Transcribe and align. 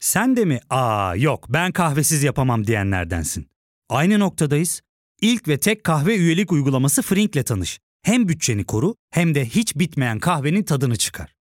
Sen 0.00 0.36
de 0.36 0.44
mi 0.44 0.60
aa 0.70 1.16
yok 1.16 1.46
ben 1.48 1.72
kahvesiz 1.72 2.22
yapamam 2.22 2.66
diyenlerdensin. 2.66 3.46
Aynı 3.88 4.18
noktadayız. 4.18 4.80
İlk 5.20 5.48
ve 5.48 5.58
tek 5.58 5.84
kahve 5.84 6.16
üyelik 6.16 6.52
uygulaması 6.52 7.02
Frink'le 7.02 7.46
tanış. 7.46 7.78
Hem 8.02 8.28
bütçeni 8.28 8.64
koru 8.64 8.94
hem 9.10 9.34
de 9.34 9.46
hiç 9.46 9.76
bitmeyen 9.76 10.18
kahvenin 10.18 10.62
tadını 10.62 10.96
çıkar. 10.96 11.34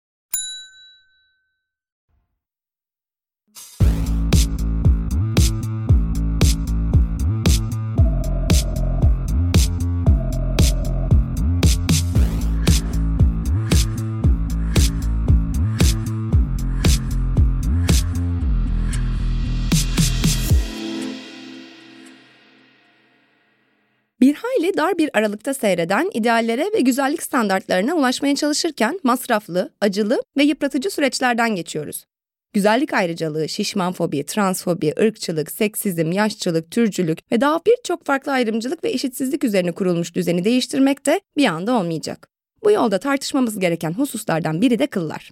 Hayli 24.67 24.77
dar 24.77 24.97
bir 24.97 25.09
aralıkta 25.13 25.53
seyreden 25.53 26.09
ideallere 26.13 26.69
ve 26.73 26.79
güzellik 26.79 27.23
standartlarına 27.23 27.95
ulaşmaya 27.95 28.35
çalışırken 28.35 28.99
masraflı, 29.03 29.73
acılı 29.81 30.21
ve 30.37 30.43
yıpratıcı 30.43 30.89
süreçlerden 30.89 31.55
geçiyoruz. 31.55 32.05
Güzellik 32.53 32.93
ayrıcalığı, 32.93 33.49
şişman 33.49 33.93
fobi, 33.93 34.25
transfobi, 34.25 34.93
ırkçılık, 34.99 35.51
seksizm, 35.51 36.11
yaşçılık, 36.11 36.71
türcülük 36.71 37.31
ve 37.31 37.41
daha 37.41 37.59
birçok 37.67 38.05
farklı 38.05 38.31
ayrımcılık 38.31 38.83
ve 38.83 38.89
eşitsizlik 38.89 39.43
üzerine 39.43 39.71
kurulmuş 39.71 40.15
düzeni 40.15 40.43
değiştirmek 40.43 41.05
de 41.05 41.21
bir 41.37 41.45
anda 41.45 41.73
olmayacak. 41.73 42.27
Bu 42.63 42.71
yolda 42.71 42.99
tartışmamız 42.99 43.59
gereken 43.59 43.93
hususlardan 43.93 44.61
biri 44.61 44.79
de 44.79 44.87
kıllar. 44.87 45.31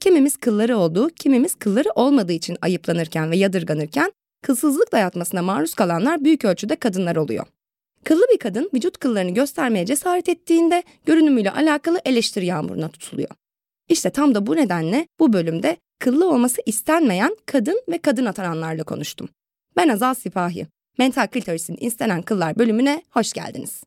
Kimimiz 0.00 0.36
kılları 0.36 0.76
olduğu, 0.76 1.08
kimimiz 1.08 1.54
kılları 1.54 1.88
olmadığı 1.94 2.32
için 2.32 2.56
ayıplanırken 2.60 3.30
ve 3.30 3.36
yadırganırken, 3.36 4.12
kılsızlık 4.42 4.92
dayatmasına 4.92 5.42
maruz 5.42 5.74
kalanlar 5.74 6.24
büyük 6.24 6.44
ölçüde 6.44 6.76
kadınlar 6.76 7.16
oluyor. 7.16 7.46
Kıllı 8.04 8.22
bir 8.32 8.38
kadın 8.38 8.70
vücut 8.74 8.98
kıllarını 8.98 9.30
göstermeye 9.30 9.86
cesaret 9.86 10.28
ettiğinde 10.28 10.82
görünümüyle 11.06 11.50
alakalı 11.50 12.00
eleştiri 12.04 12.46
yağmuruna 12.46 12.88
tutuluyor. 12.88 13.30
İşte 13.88 14.10
tam 14.10 14.34
da 14.34 14.46
bu 14.46 14.56
nedenle 14.56 15.06
bu 15.20 15.32
bölümde 15.32 15.76
kıllı 15.98 16.30
olması 16.30 16.62
istenmeyen 16.66 17.36
kadın 17.46 17.82
ve 17.88 17.98
kadın 17.98 18.26
atananlarla 18.26 18.84
konuştum. 18.84 19.28
Ben 19.76 19.88
Azal 19.88 20.14
Sipahi. 20.14 20.66
Mental 20.98 21.26
Klitoris'in 21.26 21.76
istenen 21.76 22.22
kıllar 22.22 22.58
bölümüne 22.58 23.02
hoş 23.10 23.32
geldiniz. 23.32 23.82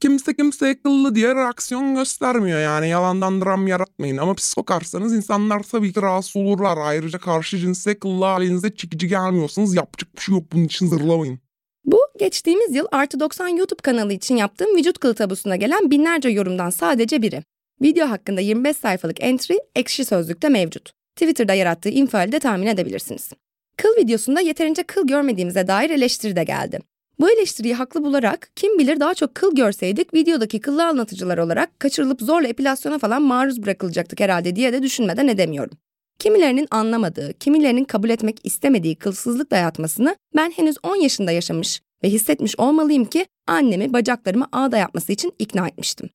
Kimse 0.00 0.36
kimseye 0.36 0.82
kıllı 0.82 1.14
diye 1.14 1.34
reaksiyon 1.34 1.94
göstermiyor 1.94 2.60
yani 2.60 2.88
yalandan 2.88 3.40
dram 3.40 3.66
yaratmayın. 3.66 4.16
Ama 4.16 4.34
pis 4.34 4.54
kokarsanız 4.54 5.14
insanlar 5.14 5.62
tabii 5.62 5.92
ki 5.92 6.02
rahatsız 6.02 6.36
olurlar. 6.36 6.78
Ayrıca 6.78 7.18
karşı 7.18 7.58
cinse 7.58 7.98
kıllı 7.98 8.24
halinize 8.24 8.74
çekici 8.74 9.08
gelmiyorsanız 9.08 9.74
yapacak 9.74 10.16
bir 10.16 10.20
şey 10.20 10.34
yok 10.34 10.44
bunun 10.52 10.64
için 10.64 10.86
zırlamayın. 10.86 11.40
Bu 11.84 11.98
geçtiğimiz 12.18 12.74
yıl 12.74 12.86
Artı 12.92 13.20
90 13.20 13.48
YouTube 13.48 13.80
kanalı 13.82 14.12
için 14.12 14.36
yaptığım 14.36 14.76
vücut 14.76 14.98
kılı 14.98 15.14
tabusuna 15.14 15.56
gelen 15.56 15.90
binlerce 15.90 16.28
yorumdan 16.28 16.70
sadece 16.70 17.22
biri. 17.22 17.42
Video 17.82 18.10
hakkında 18.10 18.40
25 18.40 18.76
sayfalık 18.76 19.22
entry 19.22 19.54
ekşi 19.76 20.04
sözlükte 20.04 20.48
mevcut. 20.48 20.92
Twitter'da 21.16 21.54
yarattığı 21.54 21.88
infiali 21.88 22.32
de 22.32 22.38
tahmin 22.38 22.66
edebilirsiniz. 22.66 23.30
Kıl 23.76 23.96
videosunda 23.96 24.40
yeterince 24.40 24.82
kıl 24.82 25.06
görmediğimize 25.06 25.66
dair 25.66 25.90
eleştiri 25.90 26.36
de 26.36 26.44
geldi. 26.44 26.78
Bu 27.20 27.30
eleştiriyi 27.30 27.74
haklı 27.74 28.04
bularak 28.04 28.50
kim 28.56 28.78
bilir 28.78 29.00
daha 29.00 29.14
çok 29.14 29.34
kıl 29.34 29.54
görseydik 29.54 30.14
videodaki 30.14 30.60
kıllı 30.60 30.84
anlatıcılar 30.84 31.38
olarak 31.38 31.80
kaçırılıp 31.80 32.20
zorla 32.20 32.48
epilasyona 32.48 32.98
falan 32.98 33.22
maruz 33.22 33.62
bırakılacaktık 33.62 34.20
herhalde 34.20 34.56
diye 34.56 34.72
de 34.72 34.82
düşünmeden 34.82 35.28
edemiyorum. 35.28 35.78
Kimilerinin 36.22 36.68
anlamadığı, 36.70 37.32
kimilerinin 37.32 37.84
kabul 37.84 38.10
etmek 38.10 38.40
istemediği 38.44 38.96
kılsızlık 38.96 39.50
dayatmasını 39.50 40.16
ben 40.36 40.50
henüz 40.50 40.76
10 40.82 40.96
yaşında 40.96 41.32
yaşamış 41.32 41.80
ve 42.04 42.08
hissetmiş 42.08 42.58
olmalıyım 42.58 43.04
ki 43.04 43.26
annemi 43.46 43.92
bacaklarımı 43.92 44.46
ağda 44.52 44.76
yapması 44.76 45.12
için 45.12 45.32
ikna 45.38 45.68
etmiştim. 45.68 46.10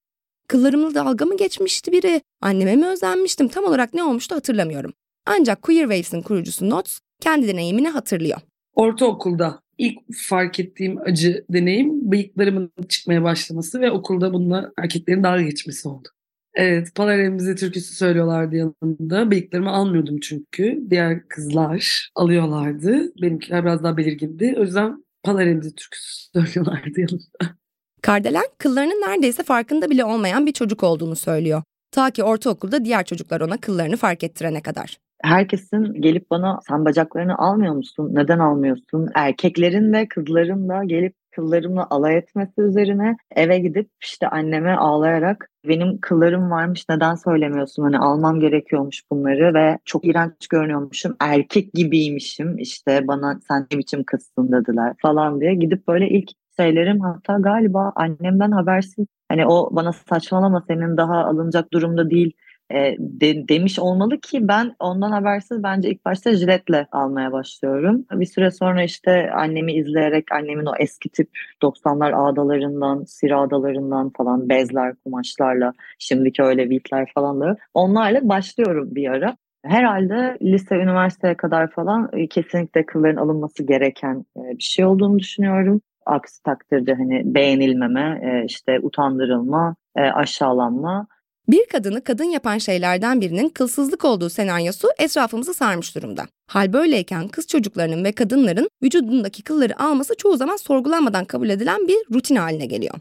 Kıllarımla 0.47 0.95
dalga 0.95 1.25
mı 1.25 1.37
geçmişti 1.37 1.91
biri, 1.91 2.21
anneme 2.41 2.75
mi 2.75 2.87
özenmiştim 2.87 3.47
tam 3.47 3.63
olarak 3.63 3.93
ne 3.93 4.03
olmuştu 4.03 4.35
hatırlamıyorum. 4.35 4.93
Ancak 5.25 5.61
Queer 5.61 5.81
Waves'in 5.81 6.21
kurucusu 6.21 6.69
Notes 6.69 6.99
kendi 7.21 7.47
deneyimini 7.47 7.89
hatırlıyor. 7.89 8.39
Ortaokulda 8.75 9.59
ilk 9.77 9.97
fark 10.15 10.59
ettiğim 10.59 11.01
acı 11.01 11.45
deneyim 11.49 12.11
bıyıklarımın 12.11 12.71
çıkmaya 12.89 13.23
başlaması 13.23 13.81
ve 13.81 13.91
okulda 13.91 14.33
bununla 14.33 14.71
erkeklerin 14.77 15.23
dalga 15.23 15.41
geçmesi 15.41 15.87
oldu. 15.87 16.09
Evet, 16.57 16.95
Palaremize 16.95 17.55
türküsü 17.55 17.95
söylüyorlardı 17.95 18.55
yanımda. 18.55 19.31
Bıyıklarımı 19.31 19.69
almıyordum 19.69 20.19
çünkü. 20.19 20.83
Diğer 20.89 21.27
kızlar 21.27 22.09
alıyorlardı. 22.15 23.13
Benimkiler 23.21 23.65
biraz 23.65 23.83
daha 23.83 23.97
belirgindi. 23.97 24.55
O 24.57 24.61
yüzden 24.61 25.05
Palaremize 25.23 25.69
türküsü 25.71 26.31
söylüyorlardı 26.33 27.01
yanımda. 27.01 27.57
Kardelen 28.01 28.45
kıllarının 28.57 29.01
neredeyse 29.01 29.43
farkında 29.43 29.89
bile 29.89 30.05
olmayan 30.05 30.45
bir 30.45 30.51
çocuk 30.51 30.83
olduğunu 30.83 31.15
söylüyor. 31.15 31.63
Ta 31.91 32.11
ki 32.11 32.23
ortaokulda 32.23 32.85
diğer 32.85 33.05
çocuklar 33.05 33.41
ona 33.41 33.57
kıllarını 33.57 33.97
fark 33.97 34.23
ettirene 34.23 34.61
kadar. 34.61 34.97
Herkesin 35.21 36.01
gelip 36.01 36.31
bana 36.31 36.59
sen 36.67 36.85
bacaklarını 36.85 37.37
almıyor 37.37 37.73
musun? 37.73 38.09
Neden 38.13 38.39
almıyorsun? 38.39 39.09
Erkeklerin 39.15 39.93
de 39.93 40.07
kızların 40.07 40.69
da 40.69 40.83
gelip 40.83 41.13
kıllarımla 41.37 41.87
alay 41.89 42.17
etmesi 42.17 42.61
üzerine 42.61 43.17
eve 43.35 43.59
gidip 43.59 43.89
işte 44.03 44.27
anneme 44.27 44.75
ağlayarak 44.75 45.49
benim 45.67 45.97
kıllarım 46.01 46.51
varmış 46.51 46.85
neden 46.89 47.15
söylemiyorsun? 47.15 47.83
Hani 47.83 47.97
almam 47.97 48.39
gerekiyormuş 48.39 49.03
bunları 49.11 49.53
ve 49.53 49.77
çok 49.85 50.05
iğrenç 50.05 50.47
görünüyormuşum 50.49 51.15
erkek 51.19 51.73
gibiymişim 51.73 52.57
işte 52.57 53.07
bana 53.07 53.39
sen 53.47 53.67
ne 53.71 53.77
biçim 53.77 54.03
kızsın? 54.03 54.51
dediler 54.51 54.93
falan 55.01 55.41
diye 55.41 55.55
gidip 55.55 55.87
böyle 55.87 56.09
ilk 56.09 56.29
şeylerim 56.59 56.99
hatta 57.01 57.37
galiba 57.39 57.91
annemden 57.95 58.51
habersiz 58.51 59.05
hani 59.29 59.47
o 59.47 59.69
bana 59.71 59.93
saçmalama 59.93 60.63
senin 60.67 60.97
daha 60.97 61.25
alınacak 61.25 61.73
durumda 61.73 62.09
değil 62.09 62.33
e, 62.71 62.95
de, 62.99 63.47
demiş 63.47 63.79
olmalı 63.79 64.19
ki 64.19 64.47
ben 64.47 64.75
ondan 64.79 65.11
habersiz 65.11 65.63
bence 65.63 65.89
ilk 65.89 66.05
başta 66.05 66.35
jiletle 66.35 66.87
almaya 66.91 67.31
başlıyorum. 67.31 68.05
Bir 68.11 68.25
süre 68.25 68.51
sonra 68.51 68.83
işte 68.83 69.31
annemi 69.31 69.73
izleyerek 69.73 70.31
annemin 70.31 70.65
o 70.65 70.73
eski 70.79 71.09
tip 71.09 71.29
90'lar 71.63 72.15
ağdalarından, 72.15 73.03
sir 73.03 73.31
ağdalarından 73.31 74.11
falan 74.17 74.49
bezler, 74.49 74.95
kumaşlarla 74.95 75.73
şimdiki 75.99 76.43
öyle 76.43 76.69
beatler 76.69 77.11
falan 77.15 77.41
da 77.41 77.57
onlarla 77.73 78.29
başlıyorum 78.29 78.95
bir 78.95 79.09
ara. 79.09 79.37
Herhalde 79.65 80.37
lise, 80.41 80.75
üniversiteye 80.75 81.37
kadar 81.37 81.71
falan 81.71 82.09
e, 82.13 82.27
kesinlikle 82.27 82.85
kılların 82.85 83.21
alınması 83.21 83.63
gereken 83.63 84.25
e, 84.37 84.57
bir 84.57 84.63
şey 84.63 84.85
olduğunu 84.85 85.19
düşünüyorum. 85.19 85.81
Aksi 86.05 86.43
takdirde 86.43 86.93
hani 86.93 87.21
beğenilmeme, 87.25 88.21
e, 88.23 88.45
işte 88.45 88.79
utandırılma, 88.79 89.75
aşağılanma 89.95 91.07
bir 91.47 91.65
kadını 91.65 92.03
kadın 92.03 92.23
yapan 92.23 92.57
şeylerden 92.57 93.21
birinin 93.21 93.49
kılsızlık 93.49 94.05
olduğu 94.05 94.29
senaryosu 94.29 94.87
etrafımızı 94.99 95.53
sarmış 95.53 95.95
durumda. 95.95 96.25
Hal 96.47 96.73
böyleyken 96.73 97.27
kız 97.27 97.47
çocuklarının 97.47 98.03
ve 98.03 98.11
kadınların 98.11 98.69
vücudundaki 98.83 99.43
kılları 99.43 99.81
alması 99.83 100.15
çoğu 100.17 100.37
zaman 100.37 100.57
sorgulanmadan 100.57 101.25
kabul 101.25 101.49
edilen 101.49 101.87
bir 101.87 102.15
rutin 102.15 102.35
haline 102.35 102.65
geliyor. 102.65 102.95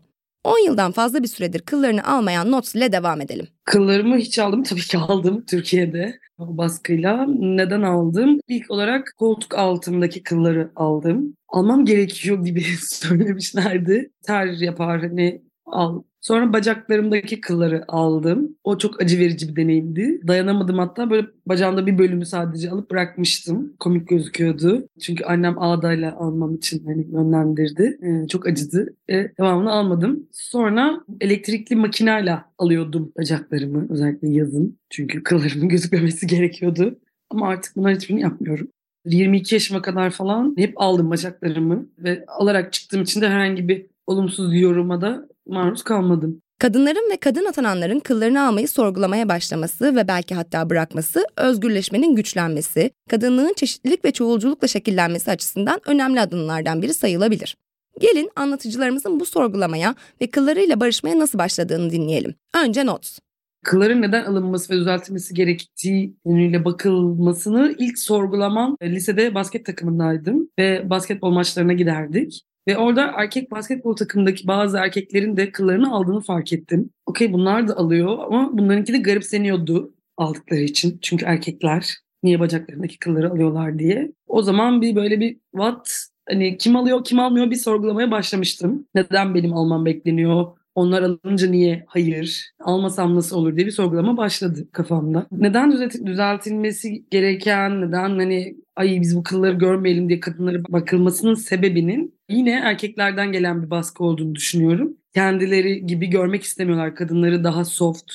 10 0.44 0.58
yıldan 0.58 0.92
fazla 0.92 1.22
bir 1.22 1.28
süredir 1.28 1.60
kıllarını 1.60 2.04
almayan 2.04 2.50
Notes 2.52 2.74
ile 2.74 2.92
devam 2.92 3.20
edelim. 3.20 3.48
Kıllarımı 3.64 4.16
hiç 4.16 4.38
aldım 4.38 4.62
tabii 4.62 4.80
ki 4.80 4.98
aldım 4.98 5.44
Türkiye'de 5.44 6.18
baskıyla. 6.38 7.26
Neden 7.28 7.82
aldım? 7.82 8.40
İlk 8.48 8.70
olarak 8.70 9.14
koltuk 9.18 9.54
altındaki 9.54 10.22
kılları 10.22 10.70
aldım. 10.76 11.34
Almam 11.48 11.84
gerekiyor 11.84 12.44
gibi 12.44 12.64
söylemişlerdi. 12.80 14.10
Ter 14.26 14.46
yapar 14.46 15.00
hani 15.00 15.42
al 15.66 16.02
Sonra 16.26 16.52
bacaklarımdaki 16.52 17.40
kılları 17.40 17.84
aldım. 17.88 18.56
O 18.64 18.78
çok 18.78 19.02
acı 19.02 19.18
verici 19.18 19.48
bir 19.48 19.56
deneyimdi. 19.56 20.20
Dayanamadım 20.26 20.78
hatta 20.78 21.10
böyle 21.10 21.26
bacağımda 21.46 21.86
bir 21.86 21.98
bölümü 21.98 22.26
sadece 22.26 22.70
alıp 22.70 22.90
bırakmıştım. 22.90 23.72
Komik 23.80 24.08
gözüküyordu. 24.08 24.88
Çünkü 25.00 25.24
annem 25.24 25.62
ağdayla 25.62 26.16
almam 26.16 26.54
için 26.54 26.86
hani 26.86 27.06
yönlendirdi. 27.12 27.98
Ee, 28.02 28.28
çok 28.28 28.46
acıdı. 28.46 28.94
E, 29.08 29.14
devamını 29.14 29.72
almadım. 29.72 30.28
Sonra 30.32 31.00
elektrikli 31.20 31.76
makineyle 31.76 32.38
alıyordum 32.58 33.12
bacaklarımı 33.18 33.86
özellikle 33.90 34.28
yazın. 34.28 34.78
Çünkü 34.90 35.22
kıllarımın 35.22 35.68
gözükmemesi 35.68 36.26
gerekiyordu. 36.26 36.98
Ama 37.30 37.48
artık 37.48 37.76
bunlar 37.76 37.94
hiçbirini 37.94 38.20
yapmıyorum. 38.22 38.68
22 39.04 39.54
yaşıma 39.54 39.82
kadar 39.82 40.10
falan 40.10 40.54
hep 40.58 40.72
aldım 40.76 41.10
bacaklarımı 41.10 41.86
ve 41.98 42.24
alarak 42.28 42.72
çıktığım 42.72 43.02
için 43.02 43.20
de 43.20 43.28
herhangi 43.28 43.68
bir 43.68 43.86
olumsuz 44.06 44.60
yoruma 44.60 45.00
da 45.00 45.28
maruz 45.46 45.82
kalmadım. 45.82 46.40
Kadınların 46.58 47.10
ve 47.12 47.16
kadın 47.16 47.44
atananların 47.46 48.00
kıllarını 48.00 48.46
almayı 48.46 48.68
sorgulamaya 48.68 49.28
başlaması 49.28 49.96
ve 49.96 50.08
belki 50.08 50.34
hatta 50.34 50.70
bırakması, 50.70 51.24
özgürleşmenin 51.36 52.16
güçlenmesi, 52.16 52.90
kadınlığın 53.10 53.52
çeşitlilik 53.56 54.04
ve 54.04 54.10
çoğulculukla 54.10 54.68
şekillenmesi 54.68 55.30
açısından 55.30 55.80
önemli 55.86 56.20
adımlardan 56.20 56.82
biri 56.82 56.94
sayılabilir. 56.94 57.56
Gelin 58.00 58.30
anlatıcılarımızın 58.36 59.20
bu 59.20 59.24
sorgulamaya 59.24 59.94
ve 60.20 60.26
kıllarıyla 60.26 60.80
barışmaya 60.80 61.18
nasıl 61.18 61.38
başladığını 61.38 61.90
dinleyelim. 61.90 62.34
Önce 62.64 62.86
Notes. 62.86 63.18
kılların 63.64 64.02
neden 64.02 64.24
alınması 64.24 64.74
ve 64.74 64.78
düzeltilmesi 64.78 65.34
gerektiği 65.34 66.16
yönüyle 66.26 66.64
bakılmasını 66.64 67.74
ilk 67.78 67.98
sorgulamam 67.98 68.76
e, 68.80 68.90
lisede 68.90 69.34
basket 69.34 69.66
takımındaydım 69.66 70.48
ve 70.58 70.90
basketbol 70.90 71.30
maçlarına 71.30 71.72
giderdik. 71.72 72.42
Ve 72.68 72.76
orada 72.78 73.12
erkek 73.16 73.50
basketbol 73.50 73.96
takımındaki 73.96 74.46
bazı 74.46 74.78
erkeklerin 74.78 75.36
de 75.36 75.52
kıllarını 75.52 75.92
aldığını 75.92 76.20
fark 76.20 76.52
ettim. 76.52 76.90
Okey 77.06 77.32
bunlar 77.32 77.68
da 77.68 77.76
alıyor 77.76 78.18
ama 78.18 78.58
bunlarınki 78.58 78.92
de 78.92 78.98
garipseniyordu 78.98 79.94
aldıkları 80.16 80.60
için. 80.60 80.98
Çünkü 81.02 81.24
erkekler 81.24 81.94
niye 82.22 82.40
bacaklarındaki 82.40 82.98
kılları 82.98 83.30
alıyorlar 83.30 83.78
diye. 83.78 84.12
O 84.26 84.42
zaman 84.42 84.82
bir 84.82 84.96
böyle 84.96 85.20
bir 85.20 85.36
what 85.52 86.06
hani 86.28 86.58
kim 86.58 86.76
alıyor 86.76 87.04
kim 87.04 87.18
almıyor 87.20 87.50
bir 87.50 87.56
sorgulamaya 87.56 88.10
başlamıştım. 88.10 88.86
Neden 88.94 89.34
benim 89.34 89.52
almam 89.52 89.86
bekleniyor? 89.86 90.46
Onlar 90.74 91.02
alınca 91.02 91.48
niye 91.48 91.84
hayır, 91.86 92.50
almasam 92.60 93.16
nasıl 93.16 93.36
olur 93.36 93.56
diye 93.56 93.66
bir 93.66 93.70
sorgulama 93.72 94.16
başladı 94.16 94.68
kafamda. 94.72 95.26
Neden 95.32 95.72
düzeltilmesi 96.06 97.04
gereken, 97.10 97.80
neden 97.80 98.18
hani 98.18 98.56
ay 98.76 98.98
biz 99.00 99.16
bu 99.16 99.22
kılları 99.22 99.54
görmeyelim 99.54 100.08
diye 100.08 100.20
kadınlara 100.20 100.62
bakılmasının 100.68 101.34
sebebinin 101.34 102.15
yine 102.30 102.50
erkeklerden 102.50 103.32
gelen 103.32 103.62
bir 103.62 103.70
baskı 103.70 104.04
olduğunu 104.04 104.34
düşünüyorum. 104.34 104.96
Kendileri 105.14 105.86
gibi 105.86 106.06
görmek 106.06 106.42
istemiyorlar. 106.42 106.94
Kadınları 106.94 107.44
daha 107.44 107.64
soft, 107.64 108.12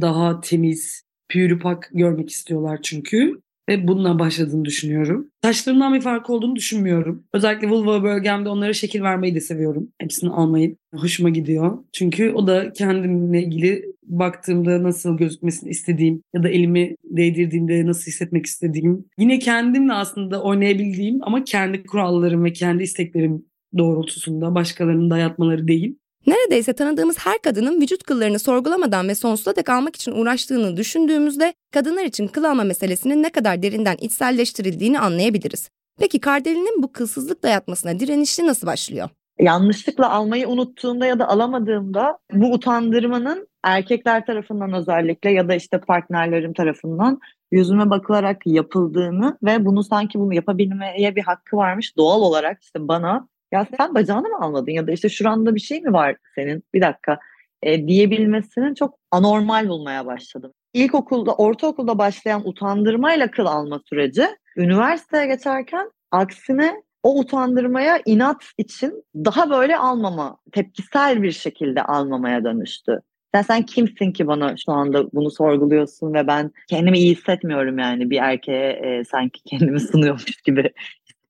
daha 0.00 0.40
temiz, 0.40 1.02
pürüpak 1.28 1.90
görmek 1.92 2.30
istiyorlar 2.30 2.78
çünkü 2.82 3.40
ve 3.68 3.88
bununla 3.88 4.18
başladığını 4.18 4.64
düşünüyorum. 4.64 5.30
Saçlarımdan 5.44 5.94
bir 5.94 6.00
fark 6.00 6.30
olduğunu 6.30 6.56
düşünmüyorum. 6.56 7.24
Özellikle 7.32 7.68
vulva 7.68 8.02
bölgemde 8.02 8.48
onlara 8.48 8.72
şekil 8.72 9.02
vermeyi 9.02 9.34
de 9.34 9.40
seviyorum. 9.40 9.88
Hepsini 9.98 10.30
almayı 10.30 10.76
hoşuma 10.94 11.28
gidiyor. 11.28 11.78
Çünkü 11.92 12.32
o 12.32 12.46
da 12.46 12.72
kendimle 12.72 13.42
ilgili 13.42 13.84
baktığımda 14.02 14.82
nasıl 14.82 15.16
gözükmesini 15.16 15.70
istediğim 15.70 16.22
ya 16.34 16.42
da 16.42 16.48
elimi 16.48 16.94
değdirdiğimde 17.04 17.86
nasıl 17.86 18.06
hissetmek 18.06 18.46
istediğim. 18.46 19.04
Yine 19.18 19.38
kendimle 19.38 19.92
aslında 19.92 20.42
oynayabildiğim 20.42 21.18
ama 21.22 21.44
kendi 21.44 21.82
kurallarım 21.82 22.44
ve 22.44 22.52
kendi 22.52 22.82
isteklerim 22.82 23.44
doğrultusunda 23.78 24.54
başkalarının 24.54 25.10
dayatmaları 25.10 25.68
değil. 25.68 25.98
Neredeyse 26.26 26.72
tanıdığımız 26.72 27.18
her 27.18 27.38
kadının 27.42 27.80
vücut 27.80 28.02
kıllarını 28.02 28.38
sorgulamadan 28.38 29.08
ve 29.08 29.14
sonsuza 29.14 29.56
dek 29.56 29.68
almak 29.68 29.96
için 29.96 30.12
uğraştığını 30.12 30.76
düşündüğümüzde 30.76 31.54
kadınlar 31.72 32.04
için 32.04 32.26
kıl 32.26 32.44
alma 32.44 32.64
meselesinin 32.64 33.22
ne 33.22 33.30
kadar 33.30 33.62
derinden 33.62 33.96
içselleştirildiğini 34.00 35.00
anlayabiliriz. 35.00 35.70
Peki 35.98 36.20
Kardeli'nin 36.20 36.82
bu 36.82 36.92
kılsızlık 36.92 37.42
dayatmasına 37.42 38.00
direnişi 38.00 38.46
nasıl 38.46 38.66
başlıyor? 38.66 39.08
Yanlışlıkla 39.40 40.10
almayı 40.10 40.48
unuttuğumda 40.48 41.06
ya 41.06 41.18
da 41.18 41.28
alamadığımda 41.28 42.18
bu 42.32 42.52
utandırmanın 42.52 43.48
erkekler 43.64 44.26
tarafından 44.26 44.72
özellikle 44.72 45.30
ya 45.30 45.48
da 45.48 45.54
işte 45.54 45.80
partnerlerim 45.80 46.52
tarafından 46.52 47.20
yüzüme 47.50 47.90
bakılarak 47.90 48.42
yapıldığını 48.46 49.38
ve 49.42 49.64
bunu 49.64 49.84
sanki 49.84 50.18
bunu 50.18 50.34
yapabilmeye 50.34 51.16
bir 51.16 51.22
hakkı 51.22 51.56
varmış 51.56 51.96
doğal 51.96 52.20
olarak 52.20 52.62
işte 52.62 52.88
bana 52.88 53.28
ya 53.52 53.66
sen 53.76 53.94
bacağını 53.94 54.28
mı 54.28 54.36
almadın 54.40 54.72
ya 54.72 54.86
da 54.86 54.92
işte 54.92 55.08
şuranda 55.08 55.54
bir 55.54 55.60
şey 55.60 55.80
mi 55.80 55.92
var 55.92 56.16
senin 56.34 56.62
bir 56.74 56.80
dakika 56.80 57.18
e, 57.62 57.88
diyebilmesinin 57.88 58.74
çok 58.74 58.98
anormal 59.10 59.68
bulmaya 59.68 60.06
başladım. 60.06 60.52
İlkokulda, 60.74 61.34
ortaokulda 61.34 61.98
başlayan 61.98 62.48
utandırmayla 62.48 63.30
kıl 63.30 63.46
alma 63.46 63.80
süreci 63.88 64.26
üniversiteye 64.56 65.26
geçerken 65.26 65.90
aksine 66.10 66.82
o 67.02 67.18
utandırmaya 67.18 68.00
inat 68.06 68.44
için 68.58 69.04
daha 69.14 69.50
böyle 69.50 69.76
almama, 69.76 70.38
tepkisel 70.52 71.22
bir 71.22 71.32
şekilde 71.32 71.82
almamaya 71.82 72.44
dönüştü. 72.44 73.00
Sen, 73.34 73.42
sen 73.42 73.62
kimsin 73.62 74.12
ki 74.12 74.26
bana 74.26 74.56
şu 74.56 74.72
anda 74.72 75.12
bunu 75.12 75.30
sorguluyorsun 75.30 76.14
ve 76.14 76.26
ben 76.26 76.50
kendimi 76.68 76.98
iyi 76.98 77.14
hissetmiyorum 77.14 77.78
yani 77.78 78.10
bir 78.10 78.18
erkeğe 78.18 78.70
e, 78.70 79.04
sanki 79.04 79.42
kendimi 79.44 79.80
sunuyormuş 79.92 80.36
gibi 80.44 80.70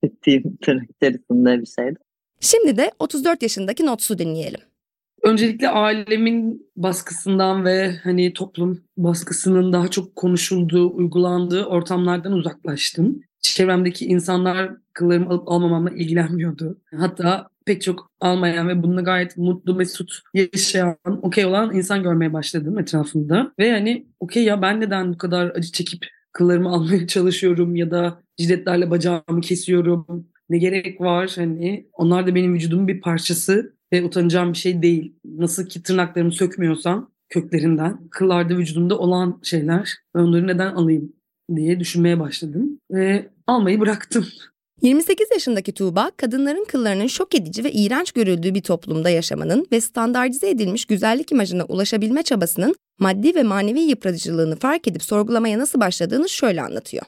hissettiğim 0.03 0.56
tırnak 0.56 0.91
içerisinde 0.91 1.61
bir 1.61 1.67
şeydi. 1.67 1.99
Şimdi 2.40 2.76
de 2.76 2.93
34 2.99 3.43
yaşındaki 3.43 3.87
Notsu 3.87 4.19
dinleyelim. 4.19 4.61
Öncelikle 5.23 5.69
ailemin 5.69 6.70
baskısından 6.76 7.64
ve 7.64 7.96
hani 8.05 8.32
toplum 8.32 8.85
baskısının 8.96 9.73
daha 9.73 9.88
çok 9.88 10.17
konuşulduğu, 10.17 10.94
uygulandığı 10.94 11.64
ortamlardan 11.64 12.32
uzaklaştım. 12.32 13.20
Çevremdeki 13.40 14.06
insanlar 14.06 14.70
kıllarımı 14.93 15.31
alıp 15.31 15.49
almamamla 15.49 15.90
ilgilenmiyordu. 15.90 16.79
Hatta 16.96 17.49
pek 17.67 17.82
çok 17.82 18.11
almayan 18.20 18.69
ve 18.69 18.82
bununla 18.82 19.00
gayet 19.00 19.37
mutlu, 19.37 19.75
mesut 19.75 20.19
yaşayan, 20.34 20.96
okey 21.23 21.44
olan 21.44 21.75
insan 21.75 22.02
görmeye 22.02 22.32
başladım 22.32 22.79
etrafımda. 22.79 23.52
Ve 23.58 23.73
hani 23.73 24.06
okey 24.20 24.44
ya 24.44 24.62
ben 24.62 24.81
neden 24.81 25.12
bu 25.12 25.19
kadar 25.19 25.50
acı 25.50 25.73
çekip 25.73 26.06
kıllarımı 26.32 26.69
almaya 26.69 27.06
çalışıyorum 27.06 27.76
ya 27.76 27.91
da 27.91 28.23
ciletlerle 28.37 28.91
bacağımı 28.91 29.41
kesiyorum 29.41 30.29
ne 30.49 30.59
gerek 30.59 31.00
var 31.00 31.33
hani 31.35 31.87
onlar 31.93 32.27
da 32.27 32.35
benim 32.35 32.55
vücudumun 32.55 32.89
bir 32.89 33.00
parçası 33.00 33.73
ve 33.93 34.05
utanacağım 34.05 34.53
bir 34.53 34.59
şey 34.59 34.83
değil. 34.83 35.15
Nasıl 35.25 35.67
ki 35.67 35.83
tırnaklarımı 35.83 36.33
sökmüyorsam 36.33 37.11
köklerinden 37.29 38.09
kıllarda 38.11 38.56
vücudumda 38.56 38.99
olan 38.99 39.41
şeyler 39.43 39.95
ben 40.15 40.21
onları 40.21 40.47
neden 40.47 40.75
alayım 40.75 41.12
diye 41.56 41.81
düşünmeye 41.81 42.21
başladım 42.21 42.81
ve 42.91 43.31
almayı 43.47 43.81
bıraktım. 43.81 44.27
28 44.83 45.29
yaşındaki 45.33 45.73
Tuğba, 45.73 46.11
kadınların 46.17 46.65
kıllarının 46.65 47.06
şok 47.06 47.35
edici 47.35 47.65
ve 47.65 47.73
iğrenç 47.73 48.12
görüldüğü 48.12 48.55
bir 48.55 48.62
toplumda 48.62 49.11
yaşamanın 49.11 49.67
ve 49.73 49.81
standartize 49.81 50.51
edilmiş 50.51 50.85
güzellik 50.85 51.33
imajına 51.33 51.65
ulaşabilme 51.65 52.23
çabasının 52.23 52.75
maddi 52.99 53.35
ve 53.35 53.43
manevi 53.43 53.81
yıpratıcılığını 53.81 54.56
fark 54.56 54.89
edip 54.89 55.03
sorgulamaya 55.03 55.59
nasıl 55.59 55.81
başladığını 55.81 56.29
şöyle 56.29 56.62
anlatıyor. 56.62 57.05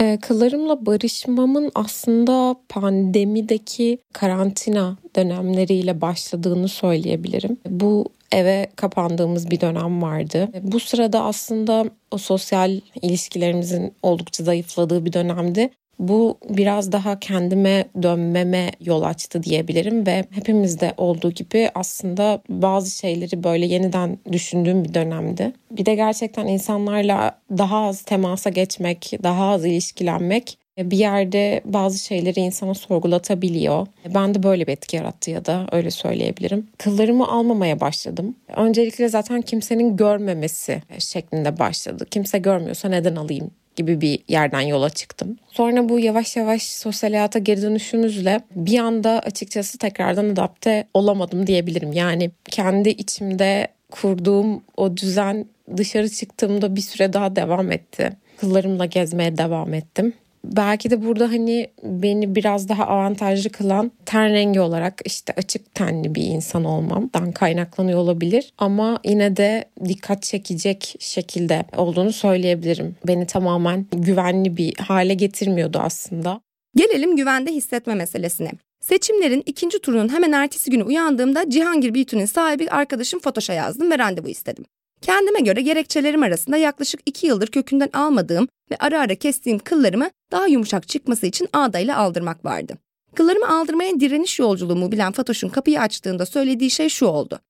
E, 0.00 0.18
kıllarımla 0.22 0.86
barışmamın 0.86 1.70
aslında 1.74 2.56
pandemideki 2.68 3.98
karantina 4.12 4.96
dönemleriyle 5.16 6.00
başladığını 6.00 6.68
söyleyebilirim. 6.68 7.56
Bu 7.68 8.06
eve 8.32 8.66
kapandığımız 8.76 9.50
bir 9.50 9.60
dönem 9.60 10.02
vardı. 10.02 10.48
Bu 10.62 10.80
sırada 10.80 11.24
aslında 11.24 11.84
o 12.10 12.18
sosyal 12.18 12.80
ilişkilerimizin 13.02 13.92
oldukça 14.02 14.44
zayıfladığı 14.44 15.04
bir 15.04 15.12
dönemdi. 15.12 15.70
Bu 15.98 16.38
biraz 16.48 16.92
daha 16.92 17.20
kendime 17.20 17.84
dönmeme 18.02 18.70
yol 18.80 19.02
açtı 19.02 19.42
diyebilirim 19.42 20.06
ve 20.06 20.24
hepimizde 20.30 20.94
olduğu 20.96 21.30
gibi 21.30 21.70
aslında 21.74 22.42
bazı 22.48 22.90
şeyleri 22.98 23.44
böyle 23.44 23.66
yeniden 23.66 24.18
düşündüğüm 24.32 24.84
bir 24.84 24.94
dönemdi. 24.94 25.52
Bir 25.70 25.86
de 25.86 25.94
gerçekten 25.94 26.46
insanlarla 26.46 27.38
daha 27.50 27.86
az 27.86 28.02
temasa 28.02 28.50
geçmek, 28.50 29.12
daha 29.22 29.50
az 29.50 29.64
ilişkilenmek 29.64 30.58
bir 30.78 30.98
yerde 30.98 31.60
bazı 31.64 31.98
şeyleri 31.98 32.40
insana 32.40 32.74
sorgulatabiliyor. 32.74 33.86
Ben 34.14 34.34
de 34.34 34.42
böyle 34.42 34.66
bir 34.66 34.72
etki 34.72 34.96
yarattı 34.96 35.30
ya 35.30 35.44
da 35.44 35.66
öyle 35.72 35.90
söyleyebilirim. 35.90 36.66
Kıllarımı 36.78 37.28
almamaya 37.28 37.80
başladım. 37.80 38.36
Öncelikle 38.56 39.08
zaten 39.08 39.42
kimsenin 39.42 39.96
görmemesi 39.96 40.82
şeklinde 40.98 41.58
başladı. 41.58 42.06
Kimse 42.10 42.38
görmüyorsa 42.38 42.88
neden 42.88 43.16
alayım 43.16 43.50
gibi 43.76 44.00
bir 44.00 44.18
yerden 44.28 44.60
yola 44.60 44.90
çıktım. 44.90 45.38
Sonra 45.48 45.88
bu 45.88 46.00
yavaş 46.00 46.36
yavaş 46.36 46.62
sosyal 46.62 47.10
hayata 47.10 47.38
geri 47.38 47.62
dönüşümüzle 47.62 48.40
bir 48.56 48.78
anda 48.78 49.10
açıkçası 49.18 49.78
tekrardan 49.78 50.28
adapte 50.28 50.86
olamadım 50.94 51.46
diyebilirim. 51.46 51.92
Yani 51.92 52.30
kendi 52.44 52.88
içimde 52.88 53.68
kurduğum 53.90 54.62
o 54.76 54.96
düzen 54.96 55.46
dışarı 55.76 56.08
çıktığımda 56.08 56.76
bir 56.76 56.80
süre 56.80 57.12
daha 57.12 57.36
devam 57.36 57.72
etti. 57.72 58.12
Kıllarımla 58.40 58.86
gezmeye 58.86 59.38
devam 59.38 59.74
ettim 59.74 60.12
belki 60.52 60.90
de 60.90 61.04
burada 61.04 61.28
hani 61.28 61.70
beni 61.82 62.34
biraz 62.34 62.68
daha 62.68 62.86
avantajlı 62.86 63.50
kılan 63.50 63.92
ten 64.06 64.32
rengi 64.32 64.60
olarak 64.60 65.00
işte 65.04 65.32
açık 65.36 65.74
tenli 65.74 66.14
bir 66.14 66.22
insan 66.22 66.64
olmamdan 66.64 67.32
kaynaklanıyor 67.32 67.98
olabilir. 67.98 68.52
Ama 68.58 69.00
yine 69.04 69.36
de 69.36 69.64
dikkat 69.84 70.22
çekecek 70.22 70.94
şekilde 70.98 71.64
olduğunu 71.76 72.12
söyleyebilirim. 72.12 72.96
Beni 73.06 73.26
tamamen 73.26 73.86
güvenli 73.92 74.56
bir 74.56 74.74
hale 74.74 75.14
getirmiyordu 75.14 75.78
aslında. 75.78 76.40
Gelelim 76.76 77.16
güvende 77.16 77.52
hissetme 77.52 77.94
meselesine. 77.94 78.50
Seçimlerin 78.80 79.42
ikinci 79.46 79.78
turunun 79.78 80.08
hemen 80.08 80.32
ertesi 80.32 80.70
günü 80.70 80.82
uyandığımda 80.82 81.50
Cihangir 81.50 81.94
Beauty'nin 81.94 82.26
sahibi 82.26 82.70
arkadaşım 82.70 83.20
Fotoş'a 83.20 83.52
yazdım 83.52 83.90
ve 83.90 83.98
randevu 83.98 84.28
istedim. 84.28 84.64
Kendime 85.00 85.40
göre 85.40 85.60
gerekçelerim 85.60 86.22
arasında 86.22 86.56
yaklaşık 86.56 87.00
iki 87.06 87.26
yıldır 87.26 87.46
kökünden 87.46 87.90
almadığım 87.92 88.48
ve 88.70 88.76
ara 88.80 89.00
ara 89.00 89.14
kestiğim 89.14 89.58
kıllarımı 89.58 90.10
daha 90.32 90.46
yumuşak 90.46 90.88
çıkması 90.88 91.26
için 91.26 91.48
ağdayla 91.52 91.96
aldırmak 91.96 92.44
vardı. 92.44 92.78
Kıllarımı 93.14 93.48
aldırmaya 93.48 94.00
direniş 94.00 94.38
yolculuğumu 94.38 94.92
bilen 94.92 95.12
Fatoş'un 95.12 95.48
kapıyı 95.48 95.80
açtığında 95.80 96.26
söylediği 96.26 96.70
şey 96.70 96.88
şu 96.88 97.06
oldu. 97.06 97.40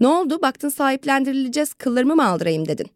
Ne 0.00 0.08
oldu 0.08 0.42
baktın 0.42 0.68
sahiplendirileceğiz 0.68 1.74
kıllarımı 1.74 2.16
mı 2.16 2.26
aldırayım 2.28 2.68
dedin. 2.68 2.86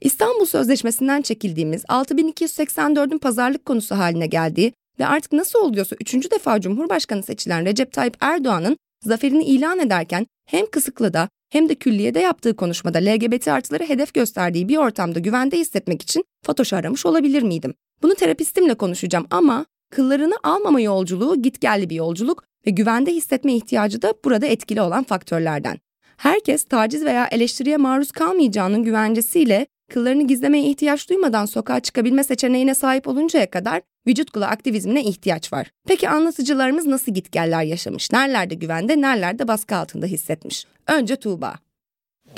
İstanbul 0.00 0.46
Sözleşmesi'nden 0.46 1.22
çekildiğimiz 1.22 1.84
6284'ün 1.84 3.18
pazarlık 3.18 3.64
konusu 3.64 3.94
haline 3.94 4.26
geldiği 4.26 4.72
ve 5.00 5.06
artık 5.06 5.32
nasıl 5.32 5.58
oluyorsa 5.58 5.96
üçüncü 6.00 6.30
defa 6.30 6.60
Cumhurbaşkanı 6.60 7.22
seçilen 7.22 7.64
Recep 7.64 7.92
Tayyip 7.92 8.16
Erdoğan'ın 8.20 8.76
zaferini 9.04 9.44
ilan 9.44 9.78
ederken 9.78 10.26
hem 10.46 10.66
Kısıklı'da 10.66 11.28
hem 11.52 11.68
de 11.68 11.74
külliyede 11.74 12.20
yaptığı 12.20 12.56
konuşmada 12.56 12.98
LGBT 12.98 13.48
artıları 13.48 13.84
hedef 13.84 14.14
gösterdiği 14.14 14.68
bir 14.68 14.76
ortamda 14.76 15.18
güvende 15.18 15.58
hissetmek 15.58 16.02
için 16.02 16.24
Fatoş'u 16.42 16.76
aramış 16.76 17.06
olabilir 17.06 17.42
miydim? 17.42 17.74
Bunu 18.02 18.14
terapistimle 18.14 18.74
konuşacağım 18.74 19.26
ama 19.30 19.66
kıllarını 19.90 20.34
almama 20.42 20.80
yolculuğu 20.80 21.42
git 21.42 21.60
gelli 21.60 21.90
bir 21.90 21.96
yolculuk 21.96 22.44
ve 22.66 22.70
güvende 22.70 23.12
hissetme 23.12 23.54
ihtiyacı 23.54 24.02
da 24.02 24.14
burada 24.24 24.46
etkili 24.46 24.80
olan 24.80 25.04
faktörlerden. 25.04 25.78
Herkes 26.16 26.64
taciz 26.64 27.04
veya 27.04 27.26
eleştiriye 27.26 27.76
maruz 27.76 28.12
kalmayacağının 28.12 28.82
güvencesiyle 28.82 29.66
kıllarını 29.90 30.26
gizlemeye 30.26 30.64
ihtiyaç 30.64 31.08
duymadan 31.08 31.46
sokağa 31.46 31.80
çıkabilme 31.80 32.24
seçeneğine 32.24 32.74
sahip 32.74 33.08
oluncaya 33.08 33.50
kadar 33.50 33.82
vücut 34.06 34.30
kılı 34.30 34.46
aktivizmine 34.46 35.04
ihtiyaç 35.04 35.52
var. 35.52 35.70
Peki 35.88 36.08
anlatıcılarımız 36.08 36.86
nasıl 36.86 37.12
gitgeller 37.14 37.62
yaşamış? 37.62 38.12
Nerelerde 38.12 38.54
güvende, 38.54 39.00
nerelerde 39.00 39.48
baskı 39.48 39.76
altında 39.76 40.06
hissetmiş? 40.06 40.66
Önce 40.86 41.16
Tuğba. 41.16 41.54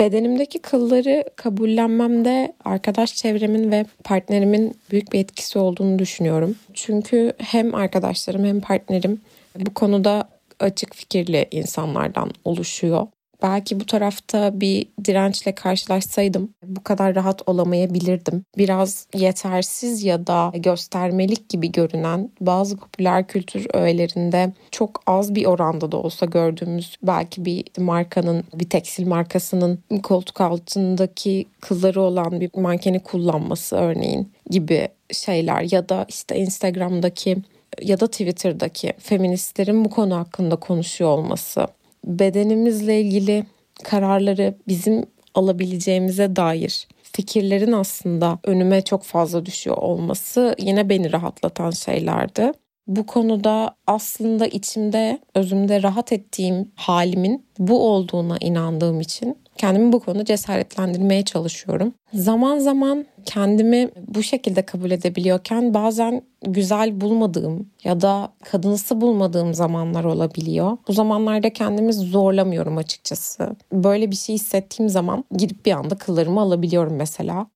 Bedenimdeki 0.03 0.59
kılları 0.59 1.25
kabullenmemde 1.37 2.53
arkadaş 2.65 3.15
çevremin 3.15 3.71
ve 3.73 3.87
partnerimin 4.05 4.77
büyük 4.91 5.13
bir 5.13 5.21
etkisi 5.21 5.59
olduğunu 5.59 5.99
düşünüyorum. 5.99 6.57
Çünkü 6.75 7.33
hem 7.39 7.75
arkadaşlarım 7.75 8.45
hem 8.45 8.61
partnerim 8.61 9.21
bu 9.59 9.75
konuda 9.75 10.29
açık 10.61 10.95
fikirli 10.95 11.49
insanlardan 11.51 12.31
oluşuyor 12.45 13.07
belki 13.43 13.81
bu 13.81 13.87
tarafta 13.87 14.61
bir 14.61 14.89
dirençle 15.05 15.55
karşılaşsaydım 15.55 16.55
bu 16.65 16.85
kadar 16.85 17.15
rahat 17.15 17.49
olamayabilirdim. 17.49 18.45
Biraz 18.59 19.07
yetersiz 19.15 20.05
ya 20.05 20.27
da 20.27 20.53
göstermelik 20.55 21.49
gibi 21.49 21.73
görünen 21.73 22.31
bazı 22.41 22.77
popüler 22.77 23.27
kültür 23.27 23.67
öğelerinde 23.75 24.53
çok 24.71 25.03
az 25.07 25.35
bir 25.35 25.47
oranda 25.47 25.93
da 25.93 25.97
olsa 25.97 26.27
gördüğümüz 26.27 26.97
belki 27.03 27.45
bir 27.45 27.65
markanın, 27.79 28.45
bir 28.55 28.69
tekstil 28.71 29.07
markasının 29.07 29.79
koltuk 30.03 30.41
altındaki 30.41 31.47
kılları 31.61 32.01
olan 32.01 32.41
bir 32.41 32.51
mankeni 32.57 33.01
kullanması 33.01 33.77
örneğin 33.77 34.33
gibi 34.51 34.89
şeyler 35.13 35.73
ya 35.73 35.89
da 35.89 36.07
işte 36.09 36.37
Instagram'daki 36.37 37.37
ya 37.83 38.01
da 38.01 38.07
Twitter'daki 38.07 38.93
feministlerin 38.99 39.85
bu 39.85 39.91
konu 39.91 40.17
hakkında 40.17 40.57
konuşuyor 40.57 41.11
olması 41.11 41.67
bedenimizle 42.05 43.01
ilgili 43.01 43.45
kararları 43.85 44.55
bizim 44.69 45.05
alabileceğimize 45.35 46.37
dair 46.37 46.89
fikirlerin 47.13 47.73
aslında 47.73 48.39
önüme 48.45 48.83
çok 48.83 49.03
fazla 49.03 49.47
düşüyor 49.47 49.77
olması 49.77 50.55
yine 50.59 50.89
beni 50.89 51.13
rahatlatan 51.13 51.71
şeylerdi. 51.71 52.53
Bu 52.87 53.07
konuda 53.07 53.77
aslında 53.87 54.47
içimde, 54.47 55.19
özümde 55.35 55.83
rahat 55.83 56.13
ettiğim 56.13 56.73
halimin 56.75 57.47
bu 57.59 57.89
olduğuna 57.89 58.37
inandığım 58.41 59.01
için 59.01 59.39
kendimi 59.63 59.93
bu 59.93 60.01
konuda 60.01 60.25
cesaretlendirmeye 60.25 61.25
çalışıyorum. 61.25 61.95
Zaman 62.15 62.59
zaman 62.59 63.07
kendimi 63.25 63.89
bu 64.09 64.23
şekilde 64.23 64.63
kabul 64.63 64.91
edebiliyorken 64.91 65.75
bazen 65.75 66.23
güzel 66.47 67.01
bulmadığım 67.01 67.71
ya 67.85 68.01
da 68.01 68.33
kadınsı 68.45 69.01
bulmadığım 69.01 69.55
zamanlar 69.55 70.05
olabiliyor. 70.05 70.77
Bu 70.89 70.93
zamanlarda 70.93 71.53
kendimi 71.53 71.93
zorlamıyorum 71.93 72.77
açıkçası. 72.77 73.57
Böyle 73.73 74.11
bir 74.11 74.17
şey 74.17 74.35
hissettiğim 74.35 74.91
zaman 74.91 75.25
gidip 75.37 75.67
bir 75.67 75.73
anda 75.73 75.95
kıllarımı 75.95 76.41
alabiliyorum 76.41 76.97
mesela. 76.97 77.47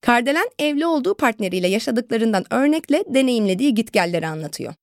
Kardelen 0.00 0.48
evli 0.58 0.86
olduğu 0.86 1.14
partneriyle 1.14 1.68
yaşadıklarından 1.68 2.44
örnekle 2.50 3.04
deneyimlediği 3.08 3.74
gitgelleri 3.74 4.26
anlatıyor. 4.26 4.74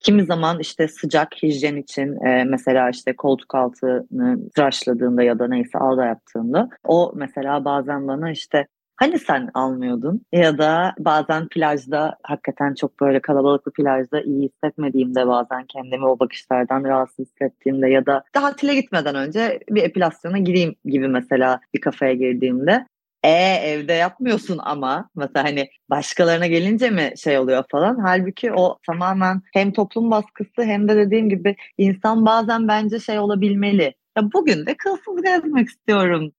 Kimi 0.00 0.24
zaman 0.24 0.60
işte 0.60 0.88
sıcak 0.88 1.28
hijyen 1.42 1.76
için 1.76 2.24
e, 2.26 2.44
mesela 2.44 2.90
işte 2.90 3.16
koltuk 3.16 3.54
altını 3.54 4.50
tıraşladığında 4.50 5.22
ya 5.22 5.38
da 5.38 5.48
neyse 5.48 5.78
alda 5.78 6.04
yaptığında 6.04 6.68
o 6.84 7.12
mesela 7.14 7.64
bazen 7.64 8.08
bana 8.08 8.30
işte 8.30 8.66
hani 9.00 9.18
sen 9.18 9.50
almıyordun? 9.54 10.22
ya 10.32 10.58
da 10.58 10.94
bazen 10.98 11.48
plajda 11.48 12.16
hakikaten 12.22 12.74
çok 12.74 13.00
böyle 13.00 13.20
kalabalık 13.20 13.66
bir 13.66 13.72
plajda 13.72 14.20
iyi 14.20 14.48
hissetmediğimde 14.48 15.26
bazen 15.26 15.64
kendimi 15.66 16.06
o 16.06 16.18
bakışlardan 16.18 16.84
rahatsız 16.84 17.26
hissettiğimde 17.26 17.88
ya 17.88 18.06
da 18.06 18.24
tatile 18.32 18.74
gitmeden 18.74 19.14
önce 19.14 19.60
bir 19.70 19.82
epilasyona 19.82 20.38
gireyim 20.38 20.74
gibi 20.84 21.08
mesela 21.08 21.60
bir 21.74 21.80
kafeye 21.80 22.14
girdiğimde 22.14 22.86
e 23.22 23.30
evde 23.64 23.92
yapmıyorsun 23.92 24.58
ama 24.62 25.10
mesela 25.16 25.44
hani 25.44 25.68
başkalarına 25.90 26.46
gelince 26.46 26.90
mi 26.90 27.12
şey 27.16 27.38
oluyor 27.38 27.64
falan. 27.70 27.98
Halbuki 27.98 28.52
o 28.52 28.78
tamamen 28.86 29.42
hem 29.52 29.72
toplum 29.72 30.10
baskısı 30.10 30.62
hem 30.62 30.88
de 30.88 30.96
dediğim 30.96 31.28
gibi 31.28 31.56
insan 31.78 32.26
bazen 32.26 32.68
bence 32.68 33.00
şey 33.00 33.18
olabilmeli. 33.18 33.94
Ya 34.18 34.32
bugün 34.32 34.66
de 34.66 34.74
kılsız 34.76 35.22
gezmek 35.22 35.68
istiyorum. 35.68 36.32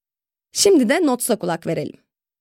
Şimdi 0.51 0.89
de 0.89 1.05
notsa 1.05 1.35
kulak 1.35 1.67
verelim. 1.67 1.97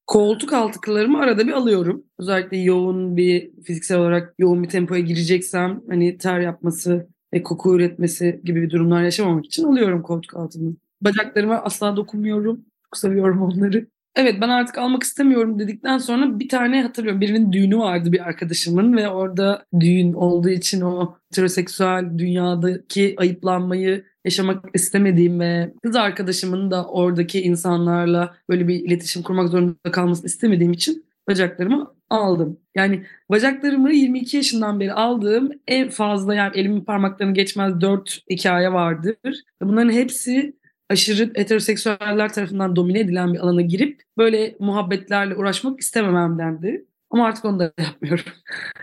Koltuk 0.07 0.53
altı 0.53 0.81
kıllarımı 0.81 1.21
arada 1.21 1.47
bir 1.47 1.53
alıyorum. 1.53 2.05
Özellikle 2.19 2.57
yoğun 2.57 3.17
bir 3.17 3.51
fiziksel 3.65 3.99
olarak 3.99 4.35
yoğun 4.39 4.63
bir 4.63 4.69
tempoya 4.69 5.01
gireceksem 5.01 5.81
hani 5.89 6.19
ter 6.19 6.41
yapması 6.41 7.09
ve 7.35 7.43
koku 7.43 7.77
üretmesi 7.77 8.41
gibi 8.45 8.63
bir 8.63 8.71
durumlar 8.71 9.03
yaşamamak 9.03 9.47
için 9.47 9.65
alıyorum 9.65 10.03
koltuk 10.03 10.37
altını. 10.37 10.77
Bacaklarıma 11.01 11.57
asla 11.57 11.97
dokunmuyorum. 11.97 12.65
Çok 12.85 12.97
seviyorum 12.97 13.43
onları. 13.43 13.87
Evet 14.17 14.41
ben 14.41 14.49
artık 14.49 14.79
almak 14.79 15.03
istemiyorum 15.03 15.59
dedikten 15.59 15.99
sonra 15.99 16.39
bir 16.39 16.49
tane 16.49 16.83
hatırlıyorum. 16.83 17.21
Birinin 17.21 17.53
düğünü 17.53 17.79
vardı 17.79 18.13
bir 18.13 18.29
arkadaşımın 18.29 18.97
ve 18.97 19.09
orada 19.09 19.67
düğün 19.81 20.13
olduğu 20.13 20.49
için 20.49 20.81
o 20.81 21.15
heteroseksüel 21.31 22.19
dünyadaki 22.19 23.15
ayıplanmayı 23.19 24.05
yaşamak 24.25 24.65
istemediğim 24.75 25.41
ve 25.41 25.73
kız 25.83 25.97
arkadaşımın 25.97 26.71
da 26.71 26.87
oradaki 26.87 27.43
insanlarla 27.43 28.35
böyle 28.49 28.69
bir 28.69 28.75
iletişim 28.75 29.23
kurmak 29.23 29.49
zorunda 29.49 29.93
kalmasını 29.93 30.27
istemediğim 30.27 30.73
için 30.73 31.05
bacaklarımı 31.29 31.95
aldım. 32.11 32.61
Yani 32.75 33.05
bacaklarımı 33.31 33.93
22 33.93 34.37
yaşından 34.37 34.81
beri 34.81 34.93
aldığım 34.93 35.51
en 35.69 35.89
fazla 35.89 36.35
yani 36.35 36.53
elimin 36.55 36.81
parmaklarını 36.81 37.35
geçmez 37.35 37.81
4 37.81 38.23
hikaye 38.31 38.73
vardır. 38.73 39.17
Bunların 39.63 39.93
hepsi 39.93 40.60
aşırı 40.91 41.31
heteroseksüeller 41.35 42.33
tarafından 42.33 42.77
domine 42.77 43.01
edilen 43.01 43.35
bir 43.35 43.39
alana 43.39 43.63
girip 43.63 44.03
böyle 44.19 44.57
muhabbetlerle 44.61 45.37
uğraşmak 45.37 45.81
istemememdendi. 45.81 46.87
Ama 47.11 47.27
artık 47.27 47.45
onu 47.45 47.59
da 47.59 47.73
yapmıyorum. 47.79 48.25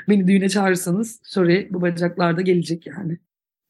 Beni 0.09 0.27
düğüne 0.27 0.49
çağırırsanız 0.49 1.19
sorry 1.23 1.67
bu 1.71 1.81
bacaklarda 1.81 2.41
gelecek 2.41 2.87
yani. 2.87 3.17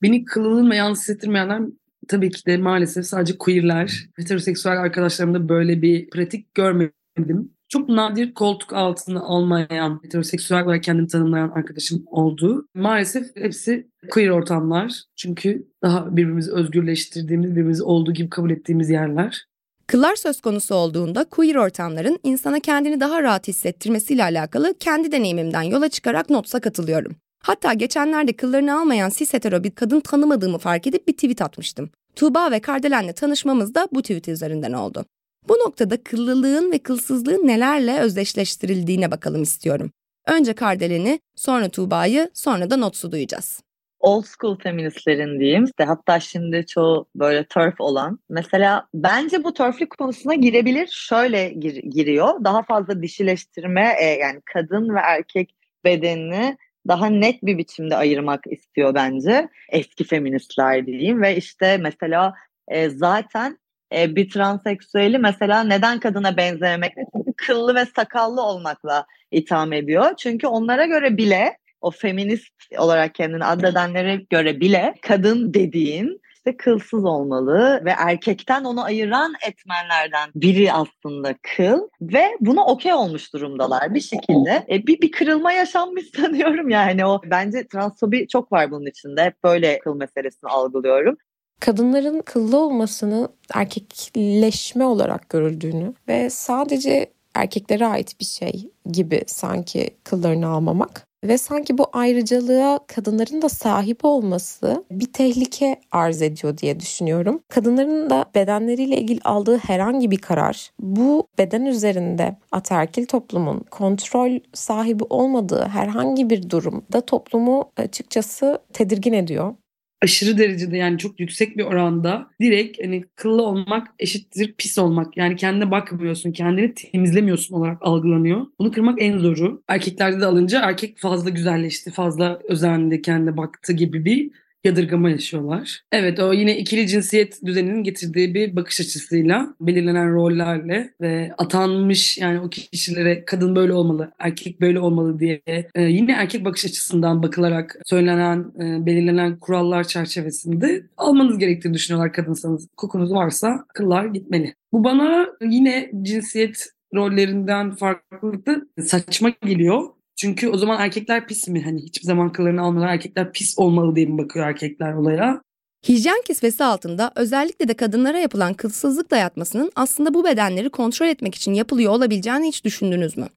Beni 0.02 0.26
kılının 0.26 0.72
ve 0.72 0.76
yalnız 0.76 1.00
hissettirmeyenler 1.00 1.62
tabii 2.08 2.32
ki 2.32 2.46
de 2.46 2.58
maalesef 2.58 3.06
sadece 3.06 3.38
queerler. 3.38 4.10
Heteroseksüel 4.16 4.82
arkadaşlarımda 4.82 5.50
böyle 5.50 5.82
bir 5.82 6.10
pratik 6.10 6.56
görmedim 6.56 7.57
çok 7.70 7.90
nadir 7.90 8.34
koltuk 8.34 8.74
altını 8.74 9.24
almayan, 9.24 10.00
heteroseksüel 10.04 10.64
olarak 10.64 10.84
kendini 10.84 11.08
tanımlayan 11.08 11.50
arkadaşım 11.50 12.04
oldu. 12.06 12.68
Maalesef 12.76 13.36
hepsi 13.36 13.88
queer 14.10 14.30
ortamlar. 14.30 15.04
Çünkü 15.16 15.68
daha 15.84 16.18
birbirimizi 16.18 16.52
özgürleştirdiğimiz, 16.52 17.52
birbirimizi 17.52 17.84
olduğu 17.84 18.14
gibi 18.14 18.30
kabul 18.30 18.52
ettiğimiz 18.52 18.90
yerler. 18.90 19.48
Kıllar 19.88 20.16
söz 20.16 20.42
konusu 20.42 20.76
olduğunda 20.76 21.24
queer 21.24 21.56
ortamların 21.56 22.20
insana 22.24 22.60
kendini 22.60 23.00
daha 23.00 23.24
rahat 23.24 23.48
hissettirmesiyle 23.48 24.24
alakalı 24.24 24.74
kendi 24.80 25.12
deneyimimden 25.12 25.62
yola 25.62 25.90
çıkarak 25.90 26.30
notsa 26.30 26.60
katılıyorum. 26.60 27.16
Hatta 27.44 27.74
geçenlerde 27.74 28.34
kıllarını 28.34 28.80
almayan 28.80 29.10
cis 29.10 29.34
hetero 29.34 29.64
bir 29.64 29.72
kadın 29.72 30.00
tanımadığımı 30.00 30.58
fark 30.58 30.88
edip 30.88 31.08
bir 31.08 31.14
tweet 31.14 31.42
atmıştım. 31.42 31.90
Tuğba 32.16 32.52
ve 32.52 32.60
Kardelen'le 32.60 33.14
tanışmamız 33.14 33.76
da 33.76 33.88
bu 33.92 34.02
tweet 34.02 34.28
üzerinden 34.28 34.74
oldu. 34.74 35.06
Bu 35.48 35.54
noktada 35.54 36.04
kıllılığın 36.04 36.72
ve 36.72 36.80
kılsızlığın 36.80 37.48
nelerle 37.48 38.00
özdeşleştirildiğine 38.00 39.12
bakalım 39.12 39.44
istiyorum. 39.44 39.92
Önce 40.28 40.54
Kardelen'i, 40.54 41.20
sonra 41.36 41.70
Tuğba'yı, 41.70 42.30
sonra 42.34 42.70
da 42.70 42.78
Nots'u 42.78 43.12
duyacağız. 43.12 43.64
Old 44.00 44.24
school 44.26 44.60
feministlerin 44.60 45.40
diyeyim. 45.40 45.64
İşte 45.64 45.84
hatta 45.84 46.20
şimdi 46.20 46.66
çoğu 46.66 47.06
böyle 47.16 47.46
turf 47.46 47.82
olan. 47.82 48.20
Mesela 48.30 48.88
bence 48.94 49.44
bu 49.44 49.54
turflük 49.54 49.98
konusuna 49.98 50.34
girebilir. 50.34 50.88
Şöyle 50.92 51.50
gir, 51.50 51.76
giriyor. 51.76 52.44
Daha 52.44 52.64
fazla 52.64 53.02
dişileştirme 53.02 53.96
e, 54.02 54.06
yani 54.06 54.42
kadın 54.54 54.96
ve 54.96 55.00
erkek 55.00 55.56
bedenini 55.86 56.58
daha 56.88 57.08
net 57.08 57.44
bir 57.44 57.58
biçimde 57.58 57.96
ayırmak 57.96 58.44
istiyor 58.48 58.96
bence. 58.96 59.50
Eski 59.70 60.04
feministler 60.04 60.86
diyeyim 60.86 61.22
ve 61.22 61.36
işte 61.36 61.78
mesela 61.78 62.34
e, 62.68 62.90
zaten 62.90 63.58
e, 63.96 64.16
bir 64.16 64.30
transseksüeli 64.30 65.18
mesela 65.18 65.64
neden 65.64 66.00
kadına 66.00 66.38
benzememekle 66.38 67.06
çünkü 67.16 67.34
kıllı 67.34 67.76
ve 67.76 67.86
sakallı 67.86 68.42
olmakla 68.42 69.06
itham 69.32 69.74
ediyor. 69.74 70.16
Çünkü 70.18 70.48
onlara 70.48 70.86
göre 70.86 71.18
bile 71.18 71.58
o 71.82 71.92
feminist 71.92 72.54
olarak 72.78 73.16
kendini 73.16 73.46
addedenlere 73.46 74.16
göre 74.30 74.60
bile 74.60 74.94
kadın 75.02 75.54
dediğin 75.54 76.22
işte 76.48 76.58
kılsız 76.58 77.06
olmalı 77.06 77.82
ve 77.86 77.94
erkekten 77.98 78.64
onu 78.64 78.84
ayıran 78.84 79.34
etmenlerden 79.48 80.30
biri 80.36 80.74
aslında 80.74 81.36
kıl 81.56 81.80
ve 82.02 82.24
buna 82.40 82.66
okey 82.66 82.94
olmuş 82.94 83.34
durumdalar 83.34 83.94
bir 83.94 84.00
şekilde. 84.00 84.66
E, 84.70 84.88
bir, 84.88 85.02
bir 85.02 85.12
kırılma 85.12 85.52
yaşanmış 85.52 86.06
sanıyorum 86.16 86.70
yani 86.70 87.06
o 87.06 87.22
bence 87.26 87.68
transfobi 87.68 88.28
çok 88.28 88.52
var 88.52 88.72
bunun 88.72 88.86
içinde. 88.86 89.24
Hep 89.24 89.44
böyle 89.44 89.80
kıl 89.80 89.96
meselesini 89.96 90.50
algılıyorum. 90.50 91.18
Kadınların 91.60 92.22
kıllı 92.22 92.58
olmasını 92.58 93.30
erkekleşme 93.54 94.86
olarak 94.86 95.30
görüldüğünü 95.30 95.94
ve 96.08 96.30
sadece 96.30 97.12
erkeklere 97.36 97.86
ait 97.86 98.20
bir 98.20 98.26
şey 98.26 98.70
gibi 98.92 99.22
sanki 99.28 99.90
kıllarını 100.04 100.48
almamak 100.48 101.08
ve 101.24 101.38
sanki 101.38 101.78
bu 101.78 101.86
ayrıcalığa 101.94 102.80
kadınların 102.88 103.42
da 103.42 103.50
sahip 103.50 104.06
olması 104.06 104.86
bir 104.92 105.14
tehlike 105.14 105.80
arz 105.92 106.22
ediyor 106.22 106.58
diye 106.58 106.80
düşünüyorum. 106.80 107.40
Kadınların 107.50 108.10
da 108.10 108.26
bedenleriyle 108.36 108.98
ilgili 108.98 109.22
aldığı 109.24 109.58
herhangi 109.58 110.12
bir 110.12 110.18
karar 110.18 110.72
bu 110.80 111.28
beden 111.38 111.66
üzerinde 111.66 112.38
ataerkil 112.52 113.06
toplumun 113.06 113.60
kontrol 113.72 114.40
sahibi 114.54 115.04
olmadığı 115.10 115.66
herhangi 115.66 116.30
bir 116.30 116.50
durumda 116.50 117.02
toplumu 117.02 117.72
açıkçası 117.78 118.60
tedirgin 118.74 119.14
ediyor 119.14 119.56
aşırı 120.02 120.38
derecede 120.38 120.78
yani 120.78 120.98
çok 120.98 121.20
yüksek 121.20 121.58
bir 121.58 121.64
oranda 121.64 122.30
direkt 122.42 122.84
hani 122.84 123.04
kıllı 123.16 123.42
olmak 123.42 123.88
eşittir 124.00 124.54
pis 124.58 124.78
olmak. 124.78 125.18
Yani 125.18 125.36
kendine 125.36 125.72
bakmıyorsun, 125.72 126.32
kendini 126.32 126.74
temizlemiyorsun 126.74 127.56
olarak 127.56 127.78
algılanıyor. 127.82 128.46
Bunu 128.60 128.72
kırmak 128.72 129.02
en 129.02 129.18
zoru. 129.18 129.62
Erkeklerde 129.68 130.22
de 130.22 130.26
alınca 130.26 130.62
erkek 130.62 130.98
fazla 130.98 131.30
güzelleşti, 131.30 131.92
fazla 131.92 132.40
özendi, 132.44 133.02
kendine 133.02 133.38
baktı 133.38 133.74
gibi 133.74 134.06
bir 134.06 134.32
yadırgama 134.68 135.10
yaşıyorlar. 135.10 135.82
Evet 135.92 136.20
o 136.20 136.34
yine 136.34 136.58
ikili 136.58 136.88
cinsiyet 136.88 137.46
düzeninin 137.46 137.84
getirdiği 137.84 138.34
bir 138.34 138.56
bakış 138.56 138.82
açısıyla 138.82 139.56
belirlenen 139.62 140.14
rollerle 140.14 140.94
ve 141.02 141.32
atanmış 141.38 142.18
yani 142.18 142.40
o 142.40 142.50
kişilere 142.50 143.26
kadın 143.26 143.56
böyle 143.56 143.74
olmalı, 143.74 144.12
erkek 144.20 144.62
böyle 144.62 144.80
olmalı 144.80 145.20
diye 145.20 145.42
e, 145.76 145.82
yine 145.82 146.12
erkek 146.12 146.46
bakış 146.46 146.66
açısından 146.66 147.24
bakılarak 147.24 147.80
söylenen, 147.86 148.40
e, 148.40 148.86
belirlenen 148.86 149.40
kurallar 149.40 149.84
çerçevesinde 149.84 150.84
almanız 150.98 151.38
gerektiğini 151.38 151.74
düşünüyorlar 151.74 152.14
kadınsanız. 152.14 152.68
Kokunuz 152.78 153.12
varsa 153.12 153.66
kıllar 153.74 154.06
gitmeli. 154.06 154.54
Bu 154.74 154.84
bana 154.84 155.28
yine 155.42 155.92
cinsiyet 156.02 156.70
rollerinden 156.96 157.72
farklılıkta 157.72 158.62
saçma 158.82 159.30
geliyor. 159.30 159.97
Çünkü 160.18 160.50
o 160.50 160.58
zaman 160.58 160.80
erkekler 160.80 161.28
pis 161.28 161.48
mi? 161.48 161.64
Hani 161.64 161.82
hiçbir 161.82 162.06
zaman 162.06 162.32
kıllarını 162.32 162.62
almıyorlar. 162.62 162.94
Erkekler 162.94 163.32
pis 163.32 163.60
olmalı 163.60 163.96
diye 163.96 164.06
mi 164.06 164.18
bakıyor 164.18 164.48
erkekler 164.48 164.94
olaya? 164.94 165.42
Hijyen 165.88 166.22
kisvesi 166.26 166.64
altında 166.64 167.12
özellikle 167.16 167.68
de 167.68 167.74
kadınlara 167.74 168.20
yapılan 168.20 168.54
kılsızlık 168.54 169.12
dayatmasının 169.12 169.72
aslında 169.76 170.14
bu 170.14 170.24
bedenleri 170.24 170.70
kontrol 170.70 171.08
etmek 171.08 171.36
için 171.36 171.54
yapılıyor 171.54 171.92
olabileceğini 171.92 172.48
hiç 172.48 172.66
düşündünüz 172.66 173.18
mü? 173.18 173.28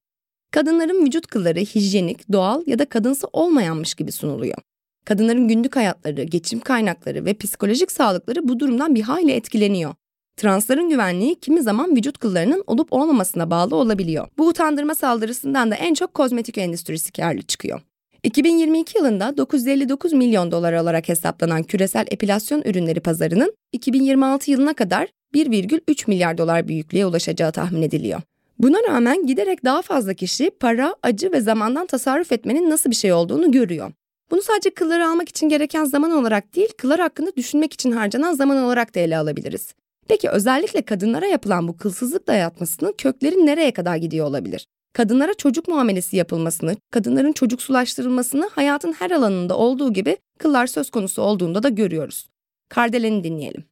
Kadınların 0.53 1.07
vücut 1.07 1.27
kılları 1.27 1.59
hijyenik, 1.59 2.33
doğal 2.33 2.63
ya 2.67 2.79
da 2.79 2.89
kadınsı 2.89 3.27
olmayanmış 3.33 3.95
gibi 3.95 4.13
sunuluyor. 4.13 4.59
Kadınların 5.05 5.49
günlük 5.49 5.77
hayatları, 5.77 6.23
geçim 6.23 6.61
kaynakları 6.61 7.25
ve 7.25 7.35
psikolojik 7.35 7.93
sağlıkları 7.93 8.49
bu 8.49 8.61
durumdan 8.61 8.95
bir 8.95 9.03
hayli 9.03 9.33
etkileniyor. 9.33 9.95
Transların 10.41 10.89
güvenliği 10.89 11.35
kimi 11.35 11.63
zaman 11.63 11.97
vücut 11.97 12.19
kıllarının 12.19 12.65
olup 12.67 12.93
olmamasına 12.93 13.51
bağlı 13.51 13.77
olabiliyor. 13.77 14.29
Bu 14.39 14.47
utandırma 14.47 14.95
saldırısından 14.95 15.71
da 15.71 15.75
en 15.75 15.95
çok 15.95 16.15
kozmetik 16.15 16.59
endüstrisi 16.59 17.13
karlı 17.13 17.43
çıkıyor. 17.43 17.81
2022 18.23 18.99
yılında 18.99 19.37
959 19.37 20.13
milyon 20.13 20.53
dolar 20.53 20.73
olarak 20.73 21.09
hesaplanan 21.09 21.63
küresel 21.63 22.07
epilasyon 22.11 22.63
ürünleri 22.63 23.01
pazarının 23.01 23.55
2026 23.73 24.51
yılına 24.51 24.75
kadar 24.75 25.09
1,3 25.35 26.11
milyar 26.11 26.39
dolar 26.39 26.69
büyüklüğe 26.69 27.07
ulaşacağı 27.07 27.53
tahmin 27.53 27.83
ediliyor. 27.83 28.21
Buna 28.59 28.79
rağmen 28.89 29.27
giderek 29.27 29.65
daha 29.65 29.83
fazla 29.83 30.15
kişi 30.15 30.51
para, 30.51 30.95
acı 31.03 31.33
ve 31.33 31.41
zamandan 31.41 31.87
tasarruf 31.87 32.33
etmenin 32.33 32.71
nasıl 32.71 32.91
bir 32.91 32.97
şey 32.97 33.13
olduğunu 33.13 33.53
görüyor. 33.53 33.93
Bunu 34.31 34.43
sadece 34.43 34.71
kılları 34.71 35.09
almak 35.09 35.29
için 35.29 35.49
gereken 35.49 35.85
zaman 35.85 36.11
olarak 36.11 36.57
değil, 36.57 36.69
kıllar 36.79 37.01
hakkında 37.01 37.37
düşünmek 37.37 37.73
için 37.73 37.93
harcanan 37.93 38.33
zaman 38.33 38.65
olarak 38.65 38.95
da 38.95 39.01
ele 39.01 39.19
alabiliriz. 39.19 39.75
Peki 40.11 40.31
özellikle 40.31 40.83
kadınlara 40.83 41.27
yapılan 41.27 41.69
bu 41.69 41.77
kılsızlık 41.77 42.27
dayatmasının 42.27 42.95
kökleri 42.99 43.47
nereye 43.47 43.73
kadar 43.73 43.97
gidiyor 43.97 44.27
olabilir? 44.27 44.67
Kadınlara 44.93 45.35
çocuk 45.35 45.69
muamelesi 45.69 46.17
yapılmasını, 46.17 46.77
kadınların 46.91 47.33
çocuksulaştırılmasını 47.33 48.51
hayatın 48.53 48.93
her 48.93 49.11
alanında 49.11 49.57
olduğu 49.57 49.93
gibi 49.93 50.17
kıllar 50.39 50.67
söz 50.67 50.91
konusu 50.91 51.23
olduğunda 51.23 51.63
da 51.63 51.69
görüyoruz. 51.69 52.31
Kardelen'i 52.69 53.25
dinleyelim. 53.25 53.70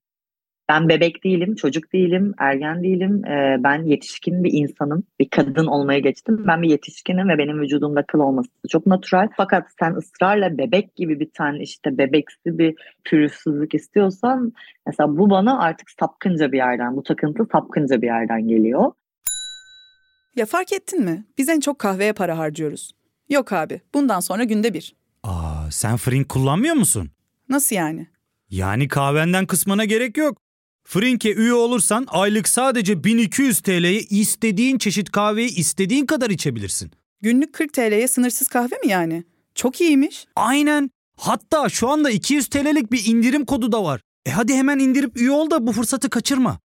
Ben 0.68 0.88
bebek 0.88 1.24
değilim, 1.24 1.54
çocuk 1.54 1.92
değilim, 1.92 2.34
ergen 2.38 2.82
değilim. 2.82 3.24
Ee, 3.24 3.56
ben 3.58 3.82
yetişkin 3.82 4.44
bir 4.44 4.52
insanım. 4.52 5.04
Bir 5.20 5.28
kadın 5.28 5.66
olmaya 5.66 5.98
geçtim. 5.98 6.44
Ben 6.46 6.62
bir 6.62 6.70
yetişkinim 6.70 7.28
ve 7.28 7.38
benim 7.38 7.60
vücudumda 7.60 8.02
kıl 8.02 8.18
olması 8.18 8.48
çok 8.68 8.86
natural. 8.86 9.28
Fakat 9.36 9.64
sen 9.80 9.94
ısrarla 9.94 10.58
bebek 10.58 10.96
gibi 10.96 11.20
bir 11.20 11.30
tane 11.30 11.62
işte 11.62 11.98
bebeksi 11.98 12.58
bir 12.58 12.74
pürüzsüzlük 13.04 13.74
istiyorsan 13.74 14.52
mesela 14.86 15.18
bu 15.18 15.30
bana 15.30 15.58
artık 15.58 15.90
sapkınca 15.90 16.52
bir 16.52 16.56
yerden, 16.56 16.96
bu 16.96 17.02
takıntı 17.02 17.46
sapkınca 17.52 18.02
bir 18.02 18.06
yerden 18.06 18.48
geliyor. 18.48 18.92
Ya 20.36 20.46
fark 20.46 20.72
ettin 20.72 21.04
mi? 21.04 21.24
Biz 21.38 21.48
en 21.48 21.60
çok 21.60 21.78
kahveye 21.78 22.12
para 22.12 22.38
harcıyoruz. 22.38 22.92
Yok 23.28 23.52
abi, 23.52 23.80
bundan 23.94 24.20
sonra 24.20 24.44
günde 24.44 24.74
bir. 24.74 24.96
Aa, 25.22 25.70
sen 25.70 25.96
Frink 25.96 26.28
kullanmıyor 26.28 26.74
musun? 26.74 27.10
Nasıl 27.48 27.76
yani? 27.76 28.06
Yani 28.50 28.88
kahvenden 28.88 29.46
kısmına 29.46 29.84
gerek 29.84 30.16
yok. 30.16 30.47
Frink'e 30.90 31.34
üye 31.34 31.52
olursan 31.52 32.06
aylık 32.08 32.48
sadece 32.48 33.04
1200 33.04 33.60
TL'ye 33.60 34.00
istediğin 34.00 34.78
çeşit 34.78 35.10
kahveyi 35.10 35.54
istediğin 35.54 36.06
kadar 36.06 36.30
içebilirsin. 36.30 36.90
Günlük 37.20 37.52
40 37.52 37.72
TL'ye 37.72 38.08
sınırsız 38.08 38.48
kahve 38.48 38.76
mi 38.76 38.88
yani? 38.88 39.24
Çok 39.54 39.80
iyiymiş. 39.80 40.26
Aynen. 40.36 40.90
Hatta 41.16 41.68
şu 41.68 41.88
anda 41.88 42.10
200 42.10 42.48
TL'lik 42.48 42.92
bir 42.92 43.06
indirim 43.06 43.44
kodu 43.44 43.72
da 43.72 43.84
var. 43.84 44.00
E 44.26 44.30
hadi 44.30 44.54
hemen 44.54 44.78
indirip 44.78 45.16
üye 45.16 45.30
ol 45.30 45.50
da 45.50 45.66
bu 45.66 45.72
fırsatı 45.72 46.10
kaçırma. 46.10 46.58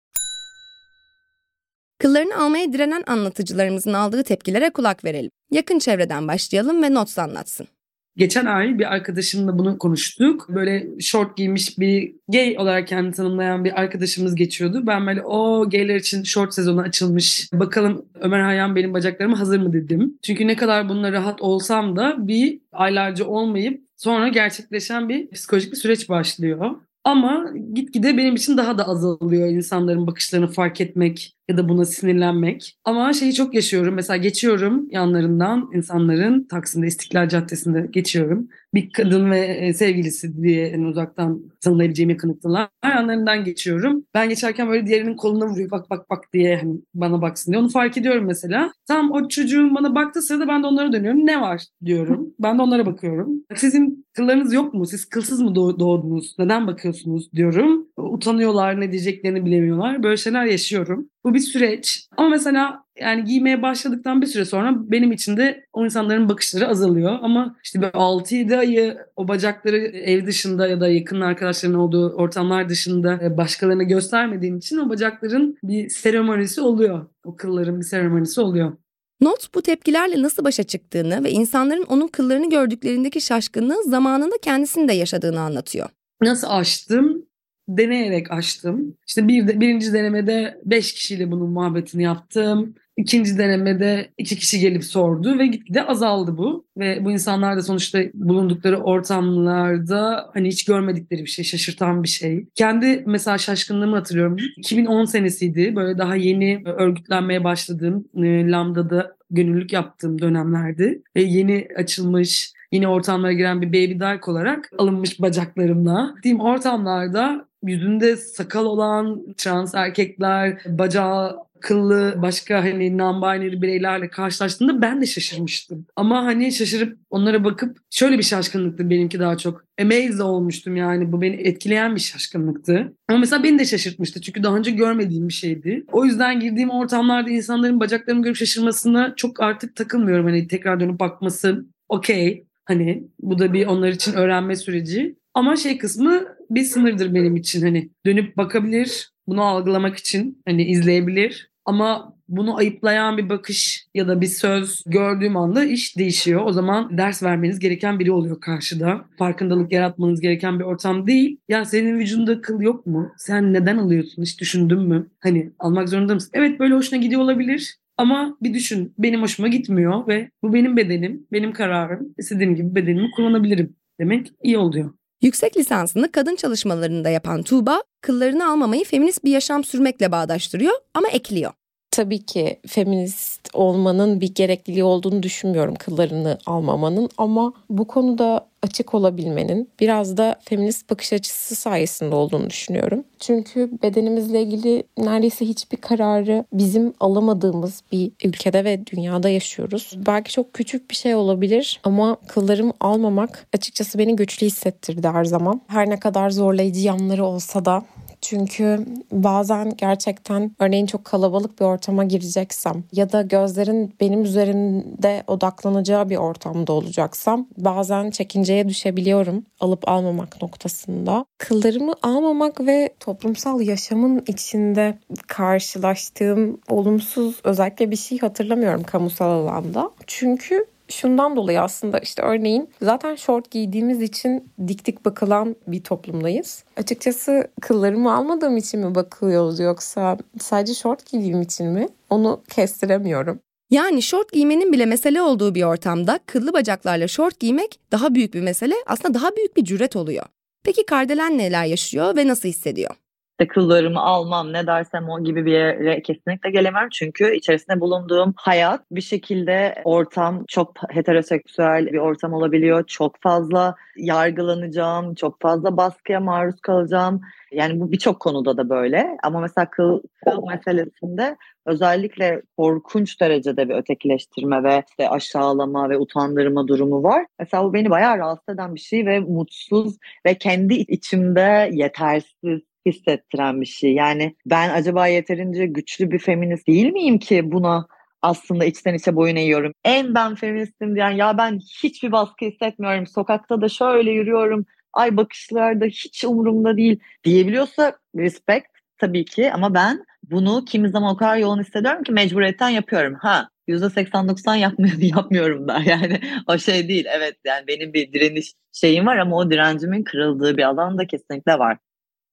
Kıllarını 1.99 2.37
almaya 2.37 2.73
direnen 2.73 3.03
anlatıcılarımızın 3.07 3.93
aldığı 3.93 4.23
tepkilere 4.23 4.71
kulak 4.71 5.05
verelim. 5.05 5.31
Yakın 5.51 5.79
çevreden 5.79 6.29
başlayalım 6.29 6.83
ve 6.83 6.95
Nots 6.95 7.19
anlatsın. 7.19 7.69
Geçen 8.17 8.47
ay 8.47 8.79
bir 8.79 8.93
arkadaşımla 8.93 9.59
bunu 9.59 9.79
konuştuk. 9.79 10.47
Böyle 10.49 11.01
short 11.01 11.37
giymiş 11.37 11.79
bir 11.79 12.15
gay 12.29 12.59
olarak 12.59 12.89
kendini 12.89 13.13
tanımlayan 13.13 13.65
bir 13.65 13.81
arkadaşımız 13.81 14.35
geçiyordu. 14.35 14.83
Ben 14.87 15.07
böyle 15.07 15.23
o 15.23 15.71
gayler 15.71 15.97
için 15.97 16.23
short 16.23 16.55
sezonu 16.55 16.81
açılmış. 16.81 17.49
Bakalım 17.53 18.07
Ömer 18.21 18.41
Hayyam 18.41 18.77
benim 18.77 18.95
bacaklarıma 18.95 19.39
hazır 19.39 19.59
mı 19.59 19.73
dedim. 19.73 20.19
Çünkü 20.23 20.47
ne 20.47 20.57
kadar 20.57 20.89
bununla 20.89 21.13
rahat 21.13 21.43
olsam 21.43 21.97
da 21.97 22.29
bir 22.29 22.61
aylarca 22.73 23.25
olmayıp 23.25 23.83
sonra 23.97 24.29
gerçekleşen 24.29 25.09
bir 25.09 25.31
psikolojik 25.31 25.73
bir 25.73 25.77
süreç 25.77 26.09
başlıyor. 26.09 26.71
Ama 27.05 27.53
gitgide 27.75 28.17
benim 28.17 28.35
için 28.35 28.57
daha 28.57 28.79
da 28.79 28.89
azalıyor 28.89 29.49
insanların 29.49 30.07
bakışlarını 30.07 30.47
fark 30.47 30.81
etmek 30.81 31.35
ya 31.49 31.57
da 31.57 31.69
buna 31.69 31.85
sinirlenmek. 31.85 32.77
Ama 32.85 33.13
şeyi 33.13 33.35
çok 33.35 33.55
yaşıyorum. 33.55 33.95
Mesela 33.95 34.17
geçiyorum 34.17 34.89
yanlarından 34.91 35.71
insanların 35.75 36.45
Taksim'de 36.45 36.87
İstiklal 36.87 37.29
Caddesi'nde 37.29 37.87
geçiyorum. 37.91 38.49
Bir 38.75 38.93
kadın 38.93 39.31
ve 39.31 39.39
e, 39.39 39.73
sevgilisi 39.73 40.43
diye 40.43 40.67
en 40.67 40.83
uzaktan 40.83 41.43
tanınabileceğim 41.61 42.11
yakınlıktalar. 42.11 42.69
Yanlarından 42.85 43.45
geçiyorum. 43.45 44.05
Ben 44.15 44.29
geçerken 44.29 44.69
böyle 44.69 44.87
diğerinin 44.87 45.17
koluna 45.17 45.47
vuruyor 45.47 45.71
bak 45.71 45.91
bak 45.91 46.11
bak 46.11 46.25
diye 46.33 46.57
hani 46.57 46.81
bana 46.95 47.23
baksın 47.23 47.53
diye. 47.53 47.61
Onu 47.63 47.69
fark 47.69 47.97
ediyorum 47.97 48.25
mesela. 48.27 48.73
Tam 48.89 49.11
o 49.11 49.29
çocuğun 49.29 49.75
bana 49.75 49.95
baktığı 49.95 50.23
sırada 50.23 50.49
ben 50.49 50.63
de 50.63 50.67
onlara 50.67 50.93
dönüyorum. 50.93 51.27
Ne 51.27 51.41
var 51.41 51.63
diyorum. 51.85 52.35
Ben 52.41 52.59
de 52.59 52.63
onlara 52.63 52.87
bakıyorum. 52.87 53.31
Sizin 53.55 54.07
kıllarınız 54.13 54.53
yok 54.53 54.75
mu? 54.75 54.87
Siz 54.87 55.05
kılsız 55.05 55.41
mı 55.41 55.55
doğdunuz? 55.55 56.35
Neden 56.39 56.67
bakıyorsunuz 56.67 57.33
diyorum. 57.33 57.87
Utanıyorlar, 57.97 58.81
ne 58.81 58.93
diyeceklerini 58.93 59.45
bilemiyorlar. 59.45 60.03
Böyle 60.03 60.17
şeyler 60.17 60.45
yaşıyorum. 60.45 61.09
Bu 61.25 61.35
bir 61.35 61.41
süreç. 61.41 62.09
Ama 62.17 62.29
mesela 62.29 62.85
yani 63.01 63.25
giymeye 63.25 63.63
başladıktan 63.63 64.23
bir 64.23 64.27
süre 64.27 64.45
sonra 64.45 64.75
benim 64.91 65.13
için 65.13 65.37
de 65.37 65.67
o 65.73 65.85
insanların 65.85 66.29
bakışları 66.29 66.69
azalıyor. 66.69 67.19
Ama 67.23 67.57
işte 67.65 67.81
böyle 67.81 67.93
6-7 67.93 68.57
ayı 68.57 68.99
o 69.17 69.29
bacakları 69.29 69.77
ev 69.77 70.27
dışında 70.27 70.67
ya 70.67 70.81
da 70.81 70.89
yakın 70.89 71.21
arkadaşların 71.21 71.79
olduğu 71.79 72.13
ortamlar 72.13 72.69
dışında 72.69 73.21
e, 73.23 73.37
başkalarına 73.37 73.83
göstermediğim 73.83 74.57
için 74.59 74.79
o 74.79 74.89
bacakların 74.89 75.57
bir 75.63 75.89
seremonisi 75.89 76.61
oluyor. 76.61 77.07
O 77.25 77.37
kılların 77.37 77.81
bir 77.81 77.85
seremonisi 77.85 78.41
oluyor. 78.41 78.73
Not 79.21 79.55
bu 79.55 79.63
tepkilerle 79.63 80.23
nasıl 80.23 80.45
başa 80.45 80.63
çıktığını 80.63 81.25
ve 81.25 81.31
insanların 81.31 81.83
onun 81.89 82.09
kıllarını 82.09 82.51
gördüklerindeki 82.51 83.21
şaşkınlığı 83.21 83.85
zamanında 83.85 84.35
kendisinin 84.43 84.89
de 84.89 84.93
yaşadığını 84.93 85.41
anlatıyor. 85.41 85.89
Nasıl 86.23 86.47
açtım? 86.51 87.27
Deneyerek 87.69 88.31
açtım. 88.31 88.97
İşte 89.07 89.29
bir 89.29 89.61
birinci 89.61 89.93
denemede 89.93 90.61
beş 90.65 90.95
kişiyle 90.95 91.31
bunun 91.31 91.51
muhabbetini 91.51 92.03
yaptım. 92.03 92.75
İkinci 92.97 93.39
denemede 93.39 94.09
iki 94.19 94.37
kişi 94.37 94.61
gelip 94.61 94.85
sordu 94.85 95.39
ve 95.39 95.47
gitgide 95.47 95.87
azaldı 95.87 96.37
bu. 96.39 96.67
Ve 96.77 97.05
bu 97.05 97.11
insanlar 97.11 97.57
da 97.57 97.63
sonuçta 97.63 98.01
bulundukları 98.15 98.79
ortamlarda 98.79 100.31
hani 100.35 100.49
hiç 100.49 100.65
görmedikleri 100.65 101.21
bir 101.23 101.31
şey, 101.31 101.45
şaşırtan 101.45 102.03
bir 102.03 102.09
şey. 102.09 102.47
Kendi 102.55 103.03
mesela 103.07 103.39
şaşkınlığımı 103.39 103.97
hatırlıyorum. 103.97 104.37
2010 104.57 105.05
senesiydi. 105.05 105.77
Böyle 105.77 105.99
daha 105.99 106.17
yeni 106.17 106.63
örgütlenmeye 106.65 107.45
başladığım 107.45 108.05
e, 108.17 108.51
Lambda'da 108.51 109.17
gönüllülük 109.31 109.73
yaptığım 109.73 110.21
dönemlerdi. 110.21 111.03
Ve 111.17 111.23
yeni 111.23 111.69
açılmış 111.77 112.53
yine 112.73 112.89
ortamlara 112.89 113.33
giren 113.33 113.63
bir 113.63 113.69
baby 113.69 114.01
dark 114.01 114.29
olarak 114.29 114.71
alınmış 114.79 115.21
bacaklarımla. 115.21 116.15
Diyeyim 116.23 116.41
ortamlarda 116.41 117.49
yüzünde 117.63 118.17
sakal 118.17 118.65
olan 118.65 119.35
trans 119.37 119.75
erkekler, 119.75 120.63
bacağı 120.67 121.37
kıllı 121.63 122.15
başka 122.23 122.65
hani 122.65 122.89
non-binary 122.89 123.63
bireylerle 123.63 124.11
karşılaştığımda 124.11 124.83
ben 124.83 125.01
de 125.01 125.07
şaşırmıştım. 125.07 125.87
Ama 125.97 126.25
hani 126.25 126.53
şaşırıp 126.53 126.99
onlara 127.11 127.45
bakıp 127.45 127.79
şöyle 127.91 128.19
bir 128.19 128.23
şaşkınlıktı 128.23 128.91
benimki 128.91 129.21
daha 129.21 129.39
çok. 129.39 129.65
Amazed 129.81 130.19
olmuştum 130.19 130.77
yani 130.77 131.13
bu 131.13 131.23
beni 131.23 131.35
etkileyen 131.35 131.95
bir 131.95 132.01
şaşkınlıktı. 132.01 132.93
Ama 133.09 133.19
mesela 133.19 133.43
beni 133.43 133.59
de 133.59 133.65
şaşırtmıştı 133.65 134.21
çünkü 134.21 134.43
daha 134.43 134.57
önce 134.57 134.71
görmediğim 134.71 135.29
bir 135.29 135.33
şeydi. 135.33 135.85
O 135.93 136.05
yüzden 136.05 136.41
girdiğim 136.41 136.71
ortamlarda 136.71 137.31
insanların 137.31 137.81
bacaklarımı 137.81 138.23
görüp 138.23 138.37
şaşırmasına 138.37 139.15
çok 139.17 139.41
artık 139.41 139.77
takılmıyorum. 139.77 140.27
Hani 140.27 140.49
tekrar 140.49 140.81
dönüp 140.81 141.01
bakması 141.01 141.67
okey. 141.89 142.45
Hani 142.65 143.05
bu 143.21 143.39
da 143.39 143.53
bir 143.53 143.67
onlar 143.67 143.89
için 143.89 144.13
öğrenme 144.13 144.57
süreci. 144.57 145.17
Ama 145.35 145.57
şey 145.57 145.79
kısmı 145.79 146.25
bir 146.55 146.65
sınırdır 146.65 147.15
benim 147.15 147.37
için. 147.37 147.63
Hani 147.63 147.91
dönüp 148.07 148.37
bakabilir, 148.37 149.11
bunu 149.27 149.43
algılamak 149.43 149.97
için 149.97 150.43
hani 150.47 150.65
izleyebilir. 150.65 151.53
Ama 151.65 152.17
bunu 152.29 152.57
ayıplayan 152.57 153.19
bir 153.19 153.29
bakış 153.29 153.87
ya 153.95 154.09
da 154.09 154.21
bir 154.21 154.27
söz 154.27 154.83
gördüğüm 154.87 155.37
anda 155.37 155.65
iş 155.65 155.99
değişiyor. 155.99 156.43
O 156.47 156.53
zaman 156.53 156.99
ders 156.99 157.23
vermeniz 157.23 157.59
gereken 157.59 157.99
biri 157.99 158.13
oluyor 158.13 158.41
karşıda. 158.41 159.05
Farkındalık 159.19 159.73
yaratmanız 159.73 160.21
gereken 160.21 160.59
bir 160.59 160.65
ortam 160.65 161.07
değil. 161.07 161.39
Ya 161.49 161.65
senin 161.65 161.99
vücudunda 161.99 162.41
kıl 162.41 162.61
yok 162.61 162.87
mu? 162.87 163.13
Sen 163.17 163.53
neden 163.53 163.77
alıyorsun? 163.79 164.23
Hiç 164.23 164.41
düşündün 164.41 164.81
mü? 164.81 165.11
Hani 165.21 165.53
almak 165.59 165.89
zorunda 165.89 166.15
mısın? 166.15 166.31
Evet 166.35 166.61
böyle 166.61 166.75
hoşuna 166.75 166.99
gidiyor 166.99 167.21
olabilir. 167.21 167.77
Ama 167.97 168.37
bir 168.43 168.55
düşün 168.55 168.95
benim 168.99 169.23
hoşuma 169.23 169.49
gitmiyor 169.49 170.07
ve 170.09 170.31
bu 170.43 170.55
benim 170.55 170.77
bedenim, 170.77 171.27
benim 171.33 171.53
kararım. 171.53 172.15
İstediğim 172.19 172.57
gibi 172.57 172.75
bedenimi 172.75 173.11
kullanabilirim 173.11 173.77
demek 174.01 174.33
iyi 174.43 174.59
oluyor. 174.59 174.91
Yüksek 175.23 175.57
lisansını 175.57 176.13
kadın 176.13 176.37
çalışmalarında 176.37 177.11
yapan 177.11 177.43
Tuğba, 177.43 177.83
kıllarını 178.01 178.51
almamayı 178.51 178.85
feminist 178.85 179.25
bir 179.25 179.31
yaşam 179.31 179.65
sürmekle 179.65 180.13
bağdaştırıyor 180.13 180.75
ama 180.95 181.09
ekliyor. 181.09 181.53
Tabii 181.93 182.23
ki 182.23 182.59
feminist 182.67 183.49
olmanın 183.55 184.21
bir 184.21 184.35
gerekliliği 184.35 184.85
olduğunu 184.85 185.23
düşünmüyorum 185.23 185.75
kıllarını 185.75 186.39
almamanın 186.47 187.09
ama 187.19 187.53
bu 187.71 187.87
konuda 187.87 188.47
açık 188.63 188.95
olabilmenin 188.95 189.69
biraz 189.81 190.17
da 190.17 190.37
feminist 190.45 190.91
bakış 190.91 191.13
açısı 191.13 191.55
sayesinde 191.57 192.15
olduğunu 192.15 192.51
düşünüyorum. 192.51 193.05
Çünkü 193.19 193.71
bedenimizle 193.83 194.43
ilgili 194.43 194.83
neredeyse 194.99 195.45
hiçbir 195.45 195.77
kararı 195.77 196.45
bizim 196.53 196.95
alamadığımız 197.01 197.83
bir 197.93 198.13
ülkede 198.25 198.65
ve 198.65 198.87
dünyada 198.87 199.29
yaşıyoruz. 199.29 199.95
Belki 200.07 200.33
çok 200.33 200.53
küçük 200.53 200.91
bir 200.91 200.97
şey 200.97 201.15
olabilir 201.15 201.81
ama 201.85 202.17
kıllarımı 202.29 202.73
almamak 202.81 203.47
açıkçası 203.55 203.99
beni 203.99 204.17
güçlü 204.17 204.47
hissettirdi 204.47 205.09
her 205.09 205.25
zaman. 205.25 205.61
Her 205.67 205.91
ne 205.91 206.01
kadar 206.01 206.31
zorlayıcı 206.31 206.81
yanları 206.81 207.25
olsa 207.25 207.65
da 207.65 207.83
çünkü 208.23 208.87
bazen 209.13 209.77
gerçekten 209.77 210.57
örneğin 210.59 210.87
çok 210.87 211.05
kalabalık 211.05 211.61
bir 211.61 211.65
ortama 211.65 212.05
gireceksem 212.05 212.85
ya 212.93 213.13
da 213.13 213.23
gözlerin 213.23 213.95
benim 214.01 214.23
üzerimde 214.23 215.25
odaklanacağı 215.27 216.11
bir 216.11 216.17
ortamda 216.17 216.73
olacaksam 216.73 217.49
bazen 217.59 218.11
çekinceye 218.11 218.69
düşebiliyorum 218.69 219.45
alıp 219.61 219.89
almamak 219.89 220.43
noktasında. 220.43 221.25
Kıllarımı 221.39 221.95
almamak 222.03 222.61
ve 222.61 222.95
toplumsal 223.01 223.61
yaşamın 223.61 224.25
içinde 224.27 224.99
karşılaştığım 225.27 226.61
olumsuz 226.69 227.41
özellikle 227.45 227.91
bir 227.91 227.97
şey 227.97 228.19
hatırlamıyorum 228.19 228.83
kamusal 228.83 229.31
alanda. 229.31 229.91
Çünkü 230.07 230.67
şundan 230.93 231.37
dolayı 231.37 231.61
aslında 231.61 231.99
işte 231.99 232.23
örneğin 232.23 232.69
zaten 232.83 233.15
şort 233.15 233.51
giydiğimiz 233.51 234.03
için 234.03 234.53
dik 234.69 234.87
dik 234.87 235.05
bakılan 235.05 235.57
bir 235.67 235.83
toplumdayız. 235.83 236.65
Açıkçası 236.77 237.49
kıllarımı 237.61 238.15
almadığım 238.15 238.57
için 238.57 238.81
mi 238.81 238.95
bakıyoruz 238.95 239.61
yoksa 239.61 240.19
sadece 240.41 240.75
şort 240.75 241.11
giydiğim 241.11 241.43
için 241.43 241.67
mi? 241.67 241.89
Onu 242.11 242.43
kestiremiyorum. 242.49 243.41
Yani 243.71 244.03
şort 244.03 244.33
giymenin 244.33 244.73
bile 244.73 244.87
mesele 244.87 245.23
olduğu 245.23 245.55
bir 245.55 245.63
ortamda 245.63 246.19
kıllı 246.27 246.53
bacaklarla 246.53 247.09
şort 247.09 247.41
giymek 247.41 247.81
daha 247.93 248.15
büyük 248.15 248.35
bir 248.35 248.41
mesele, 248.41 248.75
aslında 248.87 249.15
daha 249.15 249.37
büyük 249.37 249.57
bir 249.57 249.65
cüret 249.65 249.97
oluyor. 249.97 250.27
Peki 250.65 250.87
Kardelen 250.87 251.39
neler 251.39 251.65
yaşıyor 251.65 252.17
ve 252.17 252.29
nasıl 252.29 252.49
hissediyor? 252.49 252.95
İşte 253.43 253.55
kıllarımı 253.55 254.01
almam 254.01 254.53
ne 254.53 254.67
dersem 254.67 255.09
o 255.09 255.25
gibi 255.25 255.47
bir 255.47 255.53
yere 255.53 256.03
kesinlikle 256.03 256.51
gelemem. 256.51 256.89
Çünkü 256.93 257.35
içerisinde 257.35 257.81
bulunduğum 257.81 258.35
hayat 258.37 258.81
bir 258.91 259.01
şekilde 259.01 259.75
ortam 259.85 260.45
çok 260.49 260.75
heteroseksüel 260.91 261.87
bir 261.87 261.99
ortam 261.99 262.33
olabiliyor. 262.33 262.87
Çok 262.87 263.21
fazla 263.21 263.75
yargılanacağım, 263.97 265.15
çok 265.15 265.41
fazla 265.41 265.77
baskıya 265.77 266.21
maruz 266.21 266.61
kalacağım. 266.61 267.21
Yani 267.53 267.81
bu 267.81 267.93
birçok 267.93 268.21
konuda 268.21 268.57
da 268.57 268.69
böyle. 268.69 269.17
Ama 269.23 269.41
mesela 269.41 269.71
kıl, 269.71 270.03
kıl 270.25 270.47
meselesinde 270.47 271.37
özellikle 271.67 272.43
korkunç 272.57 273.21
derecede 273.21 273.69
bir 273.69 273.75
ötekileştirme 273.75 274.63
ve 274.63 274.83
işte 274.89 275.09
aşağılama 275.09 275.91
ve 275.91 275.99
utandırma 275.99 276.69
durumu 276.69 277.03
var. 277.03 277.27
Mesela 277.39 277.65
bu 277.65 277.75
beni 277.75 277.91
bayağı 277.91 278.19
rahatsız 278.19 278.55
eden 278.55 278.75
bir 278.75 278.81
şey 278.81 279.07
ve 279.07 279.21
mutsuz 279.21 279.97
ve 280.27 280.35
kendi 280.35 280.75
içimde 280.75 281.71
yetersiz 281.73 282.72
hissettiren 282.87 283.61
bir 283.61 283.67
şey. 283.67 283.95
Yani 283.95 284.37
ben 284.47 284.71
acaba 284.71 285.07
yeterince 285.07 285.67
güçlü 285.67 286.11
bir 286.11 286.19
feminist 286.19 286.67
değil 286.67 286.93
miyim 286.93 287.19
ki 287.19 287.53
buna 287.53 287.87
aslında 288.23 288.65
içten 288.65 288.95
içe 288.95 289.17
boyun 289.17 289.37
eğiyorum. 289.37 289.73
En 289.85 290.15
ben 290.15 290.35
feministim 290.35 290.95
diyen 290.95 291.11
ya 291.11 291.39
ben 291.39 291.59
hiçbir 291.83 292.13
baskı 292.13 292.45
hissetmiyorum. 292.45 293.07
Sokakta 293.07 293.61
da 293.61 293.69
şöyle 293.69 294.11
yürüyorum. 294.11 294.67
Ay 294.93 295.17
bakışlar 295.17 295.81
da 295.81 295.85
hiç 295.85 296.25
umurumda 296.25 296.77
değil 296.77 297.01
diyebiliyorsa 297.25 297.97
respect 298.17 298.67
tabii 298.99 299.25
ki 299.25 299.53
ama 299.53 299.75
ben 299.75 300.05
bunu 300.31 300.65
kimi 300.65 300.89
zaman 300.89 301.15
o 301.15 301.17
kadar 301.17 301.37
yoğun 301.37 301.61
hissediyorum 301.61 302.03
ki 302.03 302.13
mecburiyetten 302.13 302.69
yapıyorum. 302.69 303.15
Ha 303.15 303.49
%80-90 303.69 304.57
yapmıyor, 304.57 304.99
yapmıyorum 304.99 305.69
da 305.69 305.81
yani 305.87 306.21
o 306.47 306.59
şey 306.59 306.89
değil 306.89 307.05
evet 307.09 307.37
yani 307.45 307.67
benim 307.67 307.93
bir 307.93 308.13
direniş 308.13 308.53
şeyim 308.73 309.07
var 309.07 309.17
ama 309.17 309.37
o 309.37 309.51
direncimin 309.51 310.03
kırıldığı 310.03 310.57
bir 310.57 310.63
alan 310.63 310.99
da 310.99 311.07
kesinlikle 311.07 311.59
var. 311.59 311.79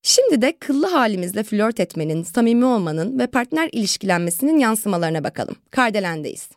Şimdi 0.02 0.42
de 0.42 0.54
kıllı 0.60 0.88
halimizle 0.88 1.44
flört 1.44 1.80
etmenin, 1.80 2.24
samimi 2.24 2.66
olmanın 2.66 3.20
ve 3.20 3.28
partner 3.28 3.70
ilişkilenmesinin 3.72 4.60
yansımalarına 4.60 5.24
bakalım. 5.24 5.56
Kardelen'deyiz. 5.72 6.50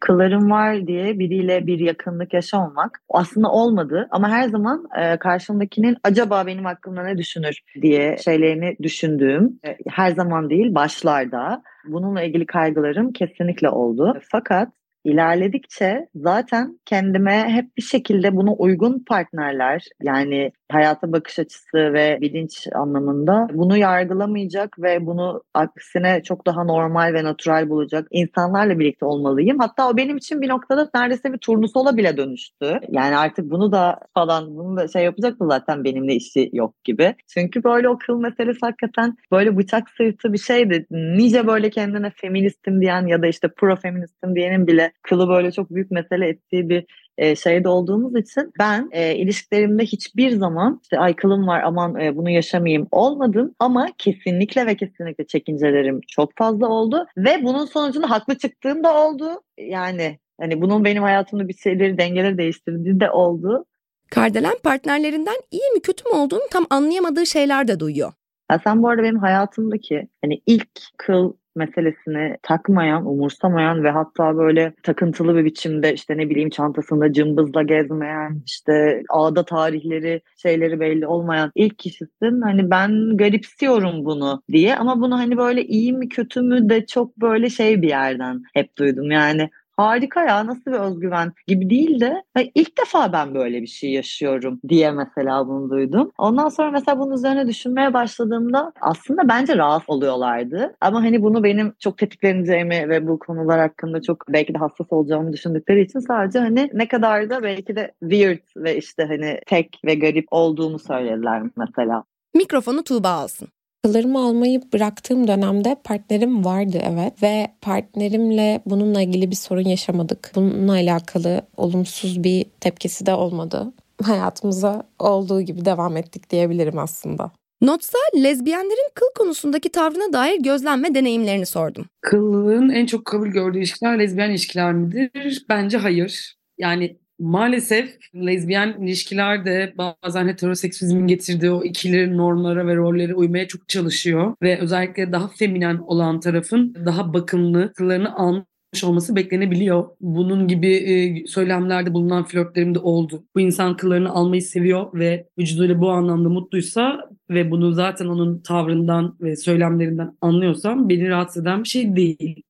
Kıllarım 0.00 0.50
var 0.50 0.86
diye 0.86 1.18
biriyle 1.18 1.66
bir 1.66 1.78
yakınlık 1.78 2.34
yaşamamak 2.34 3.00
aslında 3.08 3.50
olmadı 3.50 4.08
ama 4.10 4.30
her 4.30 4.48
zaman 4.48 4.88
e, 5.00 5.16
karşımdakinin 5.16 5.96
acaba 6.04 6.46
benim 6.46 6.64
hakkımda 6.64 7.02
ne 7.02 7.18
düşünür 7.18 7.60
diye 7.82 8.16
şeylerini 8.24 8.76
düşündüğüm 8.82 9.60
e, 9.66 9.76
her 9.88 10.10
zaman 10.10 10.50
değil 10.50 10.74
başlarda 10.74 11.62
bununla 11.84 12.22
ilgili 12.22 12.46
kaygılarım 12.46 13.12
kesinlikle 13.12 13.68
oldu. 13.68 14.20
Fakat 14.32 14.68
ilerledikçe 15.04 16.08
zaten 16.14 16.80
kendime 16.84 17.48
hep 17.48 17.76
bir 17.76 17.82
şekilde 17.82 18.36
buna 18.36 18.52
uygun 18.52 19.04
partnerler 19.08 19.84
yani 20.02 20.52
hayata 20.72 21.12
bakış 21.12 21.38
açısı 21.38 21.76
ve 21.92 22.18
bilinç 22.20 22.66
anlamında 22.74 23.48
bunu 23.52 23.76
yargılamayacak 23.76 24.78
ve 24.78 25.06
bunu 25.06 25.42
aksine 25.54 26.22
çok 26.22 26.46
daha 26.46 26.64
normal 26.64 27.14
ve 27.14 27.24
natural 27.24 27.68
bulacak 27.68 28.08
insanlarla 28.10 28.78
birlikte 28.78 29.04
olmalıyım. 29.04 29.58
Hatta 29.58 29.88
o 29.88 29.96
benim 29.96 30.16
için 30.16 30.40
bir 30.40 30.48
noktada 30.48 30.90
neredeyse 30.94 31.32
bir 31.32 31.38
turnusola 31.38 31.96
bile 31.96 32.16
dönüştü. 32.16 32.80
Yani 32.88 33.16
artık 33.16 33.50
bunu 33.50 33.72
da 33.72 34.00
falan 34.14 34.56
bunu 34.56 34.76
da 34.76 34.88
şey 34.88 35.04
yapacaktı 35.04 35.44
zaten 35.48 35.84
benimle 35.84 36.14
işi 36.14 36.50
yok 36.52 36.84
gibi. 36.84 37.14
Çünkü 37.28 37.64
böyle 37.64 37.88
o 37.88 37.98
kıl 37.98 38.20
meselesi 38.20 38.60
hakikaten 38.60 39.16
böyle 39.32 39.56
bıçak 39.56 39.90
sırtı 39.90 40.32
bir 40.32 40.38
şeydi. 40.38 40.86
Nice 40.90 41.46
böyle 41.46 41.70
kendine 41.70 42.10
feministim 42.16 42.80
diyen 42.80 43.06
ya 43.06 43.22
da 43.22 43.26
işte 43.26 43.48
pro 43.56 43.76
feministim 43.76 44.34
diyenin 44.34 44.66
bile 44.66 44.92
kılı 45.02 45.28
böyle 45.28 45.52
çok 45.52 45.70
büyük 45.70 45.90
mesele 45.90 46.28
ettiği 46.28 46.68
bir 46.68 46.84
e, 47.18 47.36
şeyde 47.36 47.68
olduğumuz 47.68 48.16
için 48.16 48.52
ben 48.58 48.88
e, 48.92 49.14
ilişkilerimde 49.14 49.82
hiçbir 49.82 50.30
zaman 50.30 50.80
işte 50.82 50.98
ay 50.98 51.16
kılım 51.16 51.46
var 51.46 51.62
aman 51.62 52.00
e, 52.00 52.16
bunu 52.16 52.30
yaşamayayım 52.30 52.88
olmadım 52.90 53.54
ama 53.58 53.88
kesinlikle 53.98 54.66
ve 54.66 54.76
kesinlikle 54.76 55.26
çekincelerim 55.26 56.00
çok 56.08 56.36
fazla 56.36 56.68
oldu 56.68 57.06
ve 57.16 57.42
bunun 57.42 57.64
sonucunda 57.64 58.10
haklı 58.10 58.38
çıktığım 58.38 58.84
da 58.84 58.94
oldu. 59.04 59.42
Yani 59.58 60.18
hani 60.40 60.60
bunun 60.60 60.84
benim 60.84 61.02
hayatımda 61.02 61.48
bir 61.48 61.54
şeyleri 61.54 61.98
dengeleri 61.98 62.38
değiştirdiği 62.38 63.00
de 63.00 63.10
oldu. 63.10 63.64
Kardelen 64.10 64.54
partnerlerinden 64.62 65.36
iyi 65.50 65.72
mi 65.74 65.80
kötü 65.80 66.08
mü 66.08 66.14
olduğunu 66.14 66.48
tam 66.50 66.66
anlayamadığı 66.70 67.26
şeyler 67.26 67.68
de 67.68 67.80
duyuyor. 67.80 68.12
Ya 68.50 68.60
sen 68.64 68.82
bu 68.82 68.88
arada 68.88 69.02
benim 69.02 69.18
hayatımdaki 69.18 70.08
hani 70.24 70.40
ilk 70.46 70.68
kıl 70.96 71.32
meselesini 71.58 72.36
takmayan, 72.42 73.06
umursamayan 73.06 73.84
ve 73.84 73.90
hatta 73.90 74.36
böyle 74.36 74.72
takıntılı 74.82 75.36
bir 75.36 75.44
biçimde 75.44 75.94
işte 75.94 76.16
ne 76.16 76.30
bileyim 76.30 76.50
çantasında 76.50 77.12
cımbızla 77.12 77.62
gezmeyen, 77.62 78.42
işte 78.46 79.02
ağda 79.10 79.44
tarihleri, 79.44 80.20
şeyleri 80.36 80.80
belli 80.80 81.06
olmayan 81.06 81.52
ilk 81.54 81.78
kişisin. 81.78 82.40
Hani 82.40 82.70
ben 82.70 83.16
garipsiyorum 83.16 84.04
bunu 84.04 84.42
diye 84.52 84.76
ama 84.76 85.00
bunu 85.00 85.18
hani 85.18 85.36
böyle 85.36 85.64
iyi 85.64 85.92
mi 85.92 86.08
kötü 86.08 86.42
mü 86.42 86.68
de 86.68 86.86
çok 86.86 87.16
böyle 87.16 87.50
şey 87.50 87.82
bir 87.82 87.88
yerden 87.88 88.42
hep 88.54 88.76
duydum. 88.78 89.10
Yani 89.10 89.50
harika 89.78 90.22
ya 90.22 90.46
nasıl 90.46 90.66
bir 90.66 90.78
özgüven 90.78 91.32
gibi 91.46 91.70
değil 91.70 92.00
de 92.00 92.22
ilk 92.54 92.78
defa 92.78 93.12
ben 93.12 93.34
böyle 93.34 93.62
bir 93.62 93.66
şey 93.66 93.90
yaşıyorum 93.90 94.60
diye 94.68 94.90
mesela 94.90 95.48
bunu 95.48 95.70
duydum. 95.70 96.10
Ondan 96.18 96.48
sonra 96.48 96.70
mesela 96.70 96.98
bunun 96.98 97.14
üzerine 97.14 97.48
düşünmeye 97.48 97.94
başladığımda 97.94 98.72
aslında 98.80 99.28
bence 99.28 99.56
rahatsız 99.56 99.90
oluyorlardı. 99.90 100.76
Ama 100.80 101.02
hani 101.02 101.22
bunu 101.22 101.44
benim 101.44 101.72
çok 101.78 101.98
tetikleneceğimi 101.98 102.88
ve 102.88 103.08
bu 103.08 103.18
konular 103.18 103.60
hakkında 103.60 104.02
çok 104.02 104.24
belki 104.28 104.54
de 104.54 104.58
hassas 104.58 104.86
olacağımı 104.90 105.32
düşündükleri 105.32 105.80
için 105.80 105.98
sadece 105.98 106.38
hani 106.38 106.70
ne 106.72 106.88
kadar 106.88 107.30
da 107.30 107.42
belki 107.42 107.76
de 107.76 107.92
weird 108.00 108.42
ve 108.56 108.76
işte 108.76 109.04
hani 109.04 109.40
tek 109.46 109.80
ve 109.84 109.94
garip 109.94 110.26
olduğumu 110.30 110.78
söylediler 110.78 111.42
mesela. 111.56 112.04
Mikrofonu 112.34 112.84
Tuğba 112.84 113.08
alsın. 113.08 113.48
Kıllarımı 113.84 114.18
almayı 114.18 114.62
bıraktığım 114.72 115.28
dönemde 115.28 115.76
partnerim 115.84 116.44
vardı 116.44 116.78
evet 116.82 117.22
ve 117.22 117.48
partnerimle 117.60 118.60
bununla 118.66 119.02
ilgili 119.02 119.30
bir 119.30 119.36
sorun 119.36 119.68
yaşamadık. 119.68 120.32
Bununla 120.34 120.72
alakalı 120.72 121.42
olumsuz 121.56 122.24
bir 122.24 122.46
tepkisi 122.60 123.06
de 123.06 123.14
olmadı. 123.14 123.72
Hayatımıza 124.02 124.82
olduğu 124.98 125.40
gibi 125.40 125.64
devam 125.64 125.96
ettik 125.96 126.30
diyebilirim 126.30 126.78
aslında. 126.78 127.30
Notsa 127.62 127.98
lezbiyenlerin 128.16 128.90
kıl 128.94 129.06
konusundaki 129.18 129.68
tavrına 129.68 130.12
dair 130.12 130.40
gözlem 130.40 130.84
ve 130.84 130.94
deneyimlerini 130.94 131.46
sordum. 131.46 131.86
Kılın 132.00 132.68
en 132.68 132.86
çok 132.86 133.04
kabul 133.04 133.28
gördüğü 133.28 133.58
ilişkiler 133.58 133.98
lezbiyen 133.98 134.30
ilişkiler 134.30 134.72
midir? 134.72 135.44
Bence 135.48 135.78
hayır. 135.78 136.36
Yani 136.58 136.96
maalesef 137.18 137.98
lezbiyen 138.14 138.76
ilişkiler 138.82 139.44
de 139.44 139.74
bazen 139.78 140.28
heteroseksüizmin 140.28 141.06
getirdiği 141.06 141.50
o 141.50 141.64
ikili 141.64 142.16
normlara 142.16 142.66
ve 142.66 142.76
rollere 142.76 143.14
uymaya 143.14 143.48
çok 143.48 143.68
çalışıyor. 143.68 144.34
Ve 144.42 144.58
özellikle 144.58 145.12
daha 145.12 145.28
feminen 145.28 145.78
olan 145.78 146.20
tarafın 146.20 146.74
daha 146.86 147.14
bakımlı 147.14 147.72
kıllarını 147.72 148.16
almış 148.16 148.84
olması 148.84 149.16
beklenebiliyor. 149.16 149.88
Bunun 150.00 150.48
gibi 150.48 150.72
e, 150.72 151.26
söylemlerde 151.26 151.94
bulunan 151.94 152.24
flörtlerim 152.24 152.74
de 152.74 152.78
oldu. 152.78 153.24
Bu 153.36 153.40
insan 153.40 153.76
kıllarını 153.76 154.10
almayı 154.10 154.42
seviyor 154.42 154.86
ve 154.94 155.26
vücuduyla 155.38 155.80
bu 155.80 155.90
anlamda 155.90 156.28
mutluysa 156.28 157.10
ve 157.30 157.50
bunu 157.50 157.72
zaten 157.72 158.06
onun 158.06 158.42
tavrından 158.42 159.16
ve 159.20 159.36
söylemlerinden 159.36 160.16
anlıyorsam 160.20 160.88
beni 160.88 161.08
rahatsız 161.08 161.42
eden 161.42 161.64
bir 161.64 161.68
şey 161.68 161.96
değil. 161.96 162.42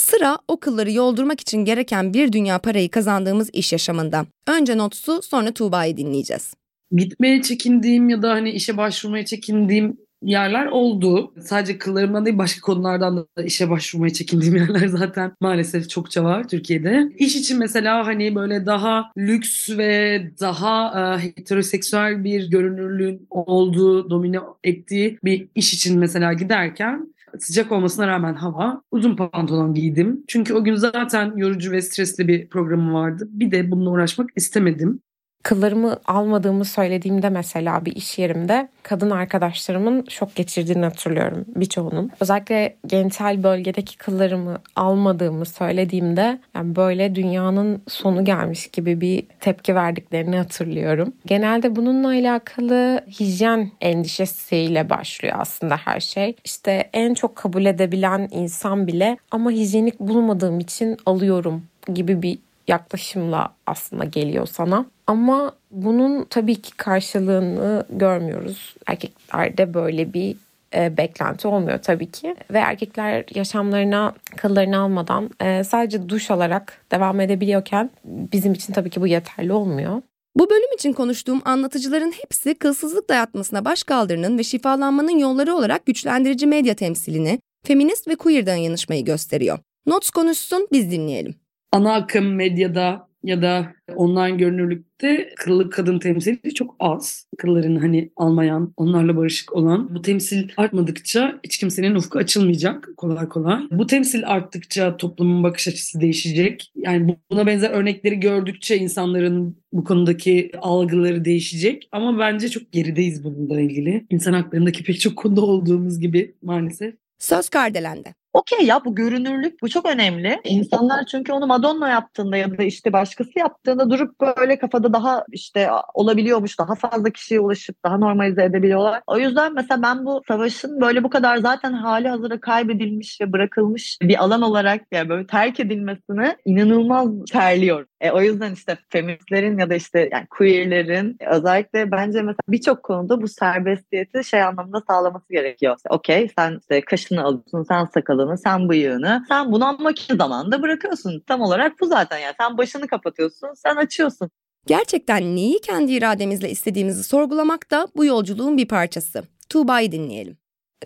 Sıra 0.00 0.38
o 0.48 0.60
kılları 0.60 0.92
yoldurmak 0.92 1.40
için 1.40 1.64
gereken 1.64 2.14
bir 2.14 2.32
dünya 2.32 2.58
parayı 2.58 2.90
kazandığımız 2.90 3.50
iş 3.52 3.72
yaşamında. 3.72 4.26
Önce 4.48 4.78
Nots'u 4.78 5.22
sonra 5.22 5.52
Tuğba'yı 5.52 5.96
dinleyeceğiz. 5.96 6.54
Gitmeye 6.92 7.42
çekindiğim 7.42 8.08
ya 8.08 8.22
da 8.22 8.30
hani 8.30 8.50
işe 8.50 8.76
başvurmaya 8.76 9.24
çekindiğim 9.24 9.96
yerler 10.22 10.66
oldu. 10.66 11.34
Sadece 11.40 11.78
kıllarımdan 11.78 12.26
değil 12.26 12.38
başka 12.38 12.60
konulardan 12.60 13.16
da 13.16 13.42
işe 13.44 13.70
başvurmaya 13.70 14.12
çekindiğim 14.12 14.56
yerler 14.56 14.86
zaten 14.86 15.32
maalesef 15.40 15.90
çokça 15.90 16.24
var 16.24 16.48
Türkiye'de. 16.48 17.08
İş 17.18 17.36
için 17.36 17.58
mesela 17.58 18.06
hani 18.06 18.34
böyle 18.34 18.66
daha 18.66 19.12
lüks 19.18 19.70
ve 19.70 20.22
daha 20.40 21.00
e, 21.00 21.24
heteroseksüel 21.24 22.24
bir 22.24 22.50
görünürlüğün 22.50 23.26
olduğu, 23.30 24.10
domine 24.10 24.38
ettiği 24.64 25.18
bir 25.24 25.48
iş 25.54 25.74
için 25.74 25.98
mesela 25.98 26.32
giderken 26.32 27.14
sıcak 27.38 27.72
olmasına 27.72 28.06
rağmen 28.06 28.34
hava 28.34 28.82
uzun 28.90 29.16
pantolon 29.16 29.74
giydim. 29.74 30.24
Çünkü 30.28 30.54
o 30.54 30.64
gün 30.64 30.74
zaten 30.74 31.36
yorucu 31.36 31.72
ve 31.72 31.82
stresli 31.82 32.28
bir 32.28 32.48
programım 32.48 32.94
vardı. 32.94 33.28
Bir 33.30 33.50
de 33.50 33.70
bununla 33.70 33.90
uğraşmak 33.90 34.30
istemedim. 34.36 35.02
Kıllarımı 35.42 35.96
almadığımı 36.06 36.64
söylediğimde 36.64 37.28
mesela 37.28 37.84
bir 37.84 37.96
iş 37.96 38.18
yerimde 38.18 38.68
kadın 38.82 39.10
arkadaşlarımın 39.10 40.04
şok 40.08 40.34
geçirdiğini 40.34 40.84
hatırlıyorum 40.84 41.44
birçoğunun. 41.56 42.10
Özellikle 42.20 42.76
genital 42.86 43.42
bölgedeki 43.42 43.98
kıllarımı 43.98 44.58
almadığımı 44.76 45.46
söylediğimde 45.46 46.38
yani 46.54 46.76
böyle 46.76 47.14
dünyanın 47.14 47.82
sonu 47.88 48.24
gelmiş 48.24 48.66
gibi 48.66 49.00
bir 49.00 49.26
tepki 49.40 49.74
verdiklerini 49.74 50.36
hatırlıyorum. 50.36 51.12
Genelde 51.26 51.76
bununla 51.76 52.08
alakalı 52.08 53.00
hijyen 53.20 53.70
endişesiyle 53.80 54.90
başlıyor 54.90 55.36
aslında 55.38 55.76
her 55.76 56.00
şey. 56.00 56.36
İşte 56.44 56.90
en 56.92 57.14
çok 57.14 57.36
kabul 57.36 57.64
edebilen 57.64 58.28
insan 58.32 58.86
bile 58.86 59.16
ama 59.30 59.50
hijyenik 59.50 60.00
bulmadığım 60.00 60.60
için 60.60 60.96
alıyorum 61.06 61.62
gibi 61.94 62.22
bir 62.22 62.38
yaklaşımla 62.68 63.54
aslında 63.66 64.04
geliyor 64.04 64.46
sana. 64.46 64.86
Ama 65.06 65.52
bunun 65.70 66.24
tabii 66.24 66.62
ki 66.62 66.76
karşılığını 66.76 67.84
görmüyoruz. 67.90 68.74
Erkeklerde 68.86 69.74
böyle 69.74 70.12
bir 70.12 70.36
e, 70.74 70.96
beklenti 70.96 71.48
olmuyor 71.48 71.78
tabii 71.82 72.10
ki. 72.10 72.36
Ve 72.50 72.58
erkekler 72.58 73.24
yaşamlarına 73.34 74.14
kıllarını 74.36 74.78
almadan 74.78 75.30
e, 75.40 75.64
sadece 75.64 76.08
duş 76.08 76.30
alarak 76.30 76.84
devam 76.92 77.20
edebiliyorken 77.20 77.90
bizim 78.04 78.52
için 78.52 78.72
tabii 78.72 78.90
ki 78.90 79.00
bu 79.00 79.06
yeterli 79.06 79.52
olmuyor. 79.52 80.02
Bu 80.36 80.50
bölüm 80.50 80.72
için 80.74 80.92
konuştuğum 80.92 81.42
anlatıcıların 81.44 82.12
hepsi 82.12 82.54
kılsızlık 82.54 83.08
dayatmasına 83.08 83.64
baş 83.64 83.82
kaldırının 83.82 84.38
ve 84.38 84.42
şifalanmanın 84.42 85.18
yolları 85.18 85.54
olarak 85.54 85.86
güçlendirici 85.86 86.46
medya 86.46 86.74
temsilini, 86.74 87.40
feminist 87.66 88.08
ve 88.08 88.16
queer 88.16 88.46
dayanışmayı 88.46 89.04
gösteriyor. 89.04 89.58
Notes 89.86 90.10
konuşsun 90.10 90.68
biz 90.72 90.90
dinleyelim. 90.90 91.34
Ana 91.72 91.94
akım 91.94 92.34
medyada 92.34 93.10
ya 93.22 93.42
da 93.42 93.72
online 93.96 94.36
görünürlükte 94.36 95.30
kıllı 95.36 95.70
kadın 95.70 95.98
temsili 95.98 96.54
çok 96.54 96.76
az. 96.80 97.26
Kıllarını 97.38 97.80
hani 97.80 98.10
almayan, 98.16 98.72
onlarla 98.76 99.16
barışık 99.16 99.52
olan. 99.52 99.94
Bu 99.94 100.02
temsil 100.02 100.48
artmadıkça 100.56 101.40
hiç 101.44 101.58
kimsenin 101.58 101.94
ufku 101.94 102.18
açılmayacak 102.18 102.88
kolay 102.96 103.28
kolay. 103.28 103.58
Bu 103.70 103.86
temsil 103.86 104.22
arttıkça 104.26 104.96
toplumun 104.96 105.42
bakış 105.42 105.68
açısı 105.68 106.00
değişecek. 106.00 106.72
Yani 106.76 107.16
buna 107.30 107.46
benzer 107.46 107.70
örnekleri 107.70 108.20
gördükçe 108.20 108.76
insanların 108.76 109.56
bu 109.72 109.84
konudaki 109.84 110.50
algıları 110.58 111.24
değişecek. 111.24 111.88
Ama 111.92 112.18
bence 112.18 112.48
çok 112.48 112.72
gerideyiz 112.72 113.24
bununla 113.24 113.60
ilgili. 113.60 114.06
İnsan 114.10 114.32
haklarındaki 114.32 114.84
pek 114.84 115.00
çok 115.00 115.16
konuda 115.16 115.40
olduğumuz 115.40 116.00
gibi 116.00 116.34
maalesef. 116.42 116.94
Söz 117.18 117.48
Kardelen'de. 117.48 118.14
Okey 118.32 118.66
ya 118.66 118.84
bu 118.84 118.94
görünürlük 118.94 119.62
bu 119.62 119.68
çok 119.68 119.86
önemli. 119.86 120.40
İnsanlar 120.44 121.04
çünkü 121.06 121.32
onu 121.32 121.46
Madonna 121.46 121.88
yaptığında 121.88 122.36
ya 122.36 122.58
da 122.58 122.62
işte 122.62 122.92
başkası 122.92 123.38
yaptığında 123.38 123.90
durup 123.90 124.20
böyle 124.20 124.58
kafada 124.58 124.92
daha 124.92 125.24
işte 125.32 125.70
olabiliyormuş, 125.94 126.58
daha 126.58 126.74
fazla 126.74 127.10
kişiye 127.10 127.40
ulaşıp 127.40 127.76
daha 127.84 127.98
normalize 127.98 128.44
edebiliyorlar. 128.44 129.02
O 129.06 129.18
yüzden 129.18 129.54
mesela 129.54 129.82
ben 129.82 130.06
bu 130.06 130.22
savaşın 130.28 130.80
böyle 130.80 131.04
bu 131.04 131.10
kadar 131.10 131.36
zaten 131.36 131.72
hali 131.72 132.08
hazırda 132.08 132.40
kaybedilmiş 132.40 133.20
ve 133.20 133.32
bırakılmış 133.32 133.98
bir 134.02 134.24
alan 134.24 134.42
olarak 134.42 134.80
yani 134.92 135.08
böyle 135.08 135.26
terk 135.26 135.60
edilmesini 135.60 136.36
inanılmaz 136.44 137.08
terliyorum. 137.32 137.89
E, 138.00 138.10
o 138.10 138.20
yüzden 138.20 138.52
işte 138.52 138.78
feministlerin 138.88 139.58
ya 139.58 139.70
da 139.70 139.74
işte 139.74 140.08
yani 140.12 140.26
queerlerin 140.26 141.16
özellikle 141.30 141.90
bence 141.90 142.22
mesela 142.22 142.38
birçok 142.48 142.82
konuda 142.82 143.22
bu 143.22 143.28
serbestiyeti 143.28 144.24
şey 144.24 144.42
anlamında 144.42 144.82
sağlaması 144.88 145.32
gerekiyor. 145.32 145.76
Okey 145.90 146.30
sen 146.38 146.58
işte 146.60 146.80
kaşını 146.80 147.22
alıyorsun, 147.22 147.62
sen 147.62 147.84
sakalını, 147.84 148.38
sen 148.38 148.68
bıyığını. 148.68 149.24
Sen 149.28 149.52
bunu 149.52 149.64
ama 149.64 149.92
ki 149.92 150.16
zamanda 150.16 150.62
bırakıyorsun. 150.62 151.22
Tam 151.26 151.40
olarak 151.40 151.80
bu 151.80 151.86
zaten 151.86 152.18
yani. 152.18 152.34
Sen 152.40 152.58
başını 152.58 152.86
kapatıyorsun, 152.86 153.48
sen 153.54 153.76
açıyorsun. 153.76 154.30
Gerçekten 154.66 155.36
neyi 155.36 155.60
kendi 155.60 155.92
irademizle 155.92 156.50
istediğimizi 156.50 157.02
sorgulamak 157.04 157.70
da 157.70 157.88
bu 157.96 158.04
yolculuğun 158.04 158.56
bir 158.56 158.68
parçası. 158.68 159.22
Tuğba'yı 159.48 159.92
dinleyelim. 159.92 160.36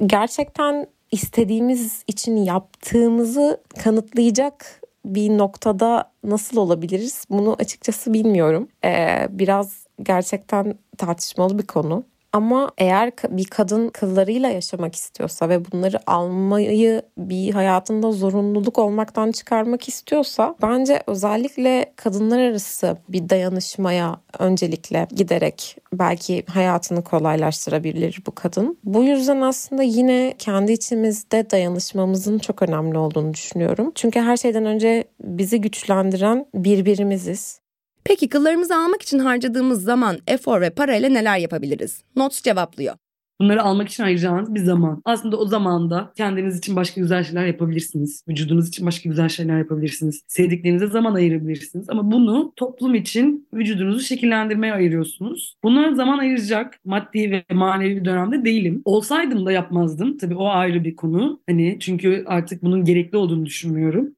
Gerçekten 0.07 0.87
istediğimiz 1.12 2.05
için 2.07 2.37
yaptığımızı 2.37 3.61
kanıtlayacak 3.85 4.81
bir 5.05 5.38
noktada 5.38 6.12
nasıl 6.25 6.57
olabiliriz? 6.57 7.25
Bunu 7.31 7.57
açıkçası 7.59 8.12
bilmiyorum. 8.12 8.69
Ee, 8.85 9.29
biraz 9.31 9.87
gerçekten 10.03 10.79
tartışmalı 10.99 11.59
bir 11.59 11.67
konu. 11.67 12.05
Ama 12.35 12.70
eğer 12.79 13.12
bir 13.29 13.44
kadın 13.44 13.88
kıllarıyla 13.88 14.49
yaşamak 14.49 14.94
istiyorsa 14.94 15.49
ve 15.49 15.73
bunları 15.73 15.99
almayı 16.07 17.03
bir 17.18 17.55
hayatında 17.55 18.12
zorunluluk 18.12 18.79
olmaktan 18.79 19.33
çıkarmak 19.33 19.88
istiyorsa 19.88 20.55
bence 20.62 21.03
özellikle 21.07 21.92
kadınlar 21.97 22.38
arası 22.38 22.97
bir 23.09 23.29
dayanışmaya 23.29 24.16
öncelikle 24.38 25.07
giderek 25.11 25.77
belki 25.92 26.44
hayatını 26.47 27.05
kolaylaştırabilir 27.05 28.23
bu 28.27 28.35
kadın. 28.35 28.79
Bu 28.85 29.05
yüzden 29.05 29.40
aslında 29.40 29.83
yine 29.83 30.35
kendi 30.38 30.73
içimizde 30.73 31.51
dayanışmamızın 31.51 32.38
çok 32.38 32.62
önemli 32.62 32.99
olduğunu 32.99 33.35
düşünüyorum. 33.35 33.92
Çünkü 33.94 34.20
her 34.20 34.37
şeyden 34.37 34.64
önce 34.64 35.05
bizi 35.20 35.61
güçlendiren 35.61 36.47
birbirimiziz. 36.55 37.63
Peki 38.05 38.29
kıllarımızı 38.29 38.77
almak 38.77 39.03
için 39.03 39.19
harcadığımız 39.19 39.83
zaman, 39.83 40.19
efor 40.27 40.61
ve 40.61 40.71
parayla 40.71 41.09
neler 41.09 41.38
yapabiliriz? 41.38 42.05
Notes 42.17 42.43
cevaplıyor. 42.43 42.95
Bunları 43.40 43.62
almak 43.62 43.88
için 43.88 44.03
ayıracağınız 44.03 44.55
bir 44.55 44.61
zaman. 44.61 45.03
Aslında 45.05 45.37
o 45.37 45.47
zamanda 45.47 46.12
kendiniz 46.17 46.59
için 46.59 46.77
başka 46.77 47.01
güzel 47.01 47.25
şeyler 47.25 47.47
yapabilirsiniz. 47.47 48.25
Vücudunuz 48.29 48.69
için 48.69 48.87
başka 48.87 49.09
güzel 49.09 49.29
şeyler 49.29 49.59
yapabilirsiniz. 49.59 50.23
Sevdiklerinize 50.29 50.87
zaman 50.87 51.14
ayırabilirsiniz. 51.14 51.90
Ama 51.90 52.12
bunu 52.12 52.53
toplum 52.57 52.95
için 52.95 53.49
vücudunuzu 53.55 54.01
şekillendirmeye 54.01 54.73
ayırıyorsunuz. 54.73 55.55
Buna 55.64 55.95
zaman 55.95 56.19
ayıracak 56.19 56.81
maddi 56.85 57.31
ve 57.31 57.45
manevi 57.55 57.97
bir 57.97 58.05
dönemde 58.05 58.45
değilim. 58.45 58.83
Olsaydım 58.85 59.47
da 59.47 59.53
yapmazdım. 59.53 60.19
Tabii 60.19 60.35
o 60.37 60.49
ayrı 60.49 60.85
bir 60.85 60.97
konu. 60.97 61.40
Hani 61.49 61.77
çünkü 61.81 62.25
artık 62.27 62.62
bunun 62.62 62.85
gerekli 62.85 63.17
olduğunu 63.19 63.47
düşünmüyorum. 63.47 64.14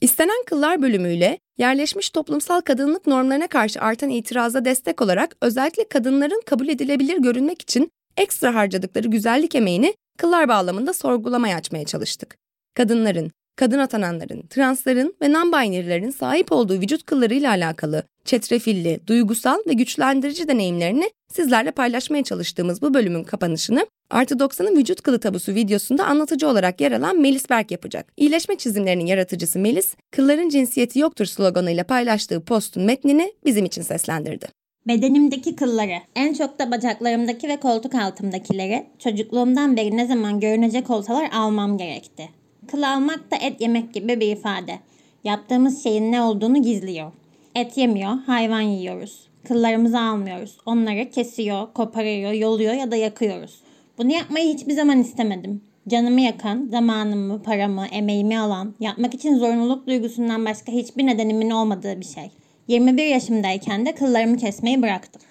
İstenen 0.00 0.44
kıllar 0.46 0.82
bölümüyle 0.82 1.38
yerleşmiş 1.58 2.10
toplumsal 2.10 2.60
kadınlık 2.60 3.06
normlarına 3.06 3.46
karşı 3.46 3.80
artan 3.80 4.10
itiraza 4.10 4.64
destek 4.64 5.02
olarak 5.02 5.36
özellikle 5.42 5.88
kadınların 5.88 6.42
kabul 6.46 6.68
edilebilir 6.68 7.16
görünmek 7.16 7.62
için 7.62 7.90
ekstra 8.16 8.54
harcadıkları 8.54 9.08
güzellik 9.08 9.54
emeğini 9.54 9.94
kıllar 10.18 10.48
bağlamında 10.48 10.92
sorgulamaya 10.92 11.56
açmaya 11.56 11.84
çalıştık. 11.84 12.36
Kadınların, 12.74 13.30
kadın 13.56 13.78
atananların, 13.78 14.46
transların 14.46 15.16
ve 15.22 15.26
non-binary'lerin 15.26 16.10
sahip 16.10 16.52
olduğu 16.52 16.80
vücut 16.80 17.06
kıllarıyla 17.06 17.50
alakalı 17.50 18.02
çetrefilli, 18.24 19.00
duygusal 19.06 19.58
ve 19.66 19.72
güçlendirici 19.72 20.48
deneyimlerini 20.48 21.10
sizlerle 21.28 21.70
paylaşmaya 21.70 22.24
çalıştığımız 22.24 22.82
bu 22.82 22.94
bölümün 22.94 23.24
kapanışını 23.24 23.86
Artı 24.10 24.34
90'ın 24.34 24.76
vücut 24.76 25.02
kılı 25.02 25.20
tabusu 25.20 25.54
videosunda 25.54 26.06
anlatıcı 26.06 26.48
olarak 26.48 26.80
yer 26.80 26.92
alan 26.92 27.20
Melis 27.20 27.50
Berk 27.50 27.70
yapacak. 27.70 28.12
İyileşme 28.16 28.56
çizimlerinin 28.56 29.06
yaratıcısı 29.06 29.58
Melis, 29.58 29.94
kılların 30.10 30.48
cinsiyeti 30.48 30.98
yoktur 30.98 31.24
sloganıyla 31.24 31.84
paylaştığı 31.84 32.44
postun 32.44 32.82
metnini 32.82 33.32
bizim 33.44 33.64
için 33.64 33.82
seslendirdi. 33.82 34.46
Bedenimdeki 34.88 35.56
kılları, 35.56 35.96
en 36.16 36.34
çok 36.34 36.58
da 36.58 36.70
bacaklarımdaki 36.70 37.48
ve 37.48 37.56
koltuk 37.56 37.94
altımdakileri 37.94 38.86
çocukluğumdan 38.98 39.76
beri 39.76 39.96
ne 39.96 40.06
zaman 40.06 40.40
görünecek 40.40 40.90
olsalar 40.90 41.30
almam 41.32 41.78
gerekti. 41.78 42.28
Kıl 42.70 42.82
almak 42.82 43.30
da 43.30 43.36
et 43.36 43.60
yemek 43.60 43.94
gibi 43.94 44.20
bir 44.20 44.36
ifade. 44.36 44.78
Yaptığımız 45.24 45.82
şeyin 45.82 46.12
ne 46.12 46.22
olduğunu 46.22 46.62
gizliyor. 46.62 47.12
Et 47.54 47.76
yemiyor, 47.76 48.18
hayvan 48.26 48.60
yiyoruz. 48.60 49.28
Kıllarımızı 49.48 50.00
almıyoruz. 50.00 50.58
Onları 50.66 51.10
kesiyor, 51.10 51.72
koparıyor, 51.74 52.32
yoluyor 52.32 52.74
ya 52.74 52.90
da 52.90 52.96
yakıyoruz. 52.96 53.60
Bunu 54.00 54.12
yapmayı 54.12 54.54
hiçbir 54.54 54.72
zaman 54.72 55.00
istemedim. 55.00 55.62
Canımı 55.88 56.20
yakan, 56.20 56.68
zamanımı, 56.70 57.42
paramı, 57.42 57.86
emeğimi 57.86 58.38
alan, 58.38 58.74
yapmak 58.80 59.14
için 59.14 59.38
zorunluluk 59.38 59.86
duygusundan 59.86 60.44
başka 60.44 60.72
hiçbir 60.72 61.06
nedenimin 61.06 61.50
olmadığı 61.50 62.00
bir 62.00 62.04
şey. 62.04 62.30
21 62.68 63.06
yaşımdayken 63.06 63.86
de 63.86 63.94
kıllarımı 63.94 64.36
kesmeyi 64.36 64.82
bıraktım. 64.82 65.22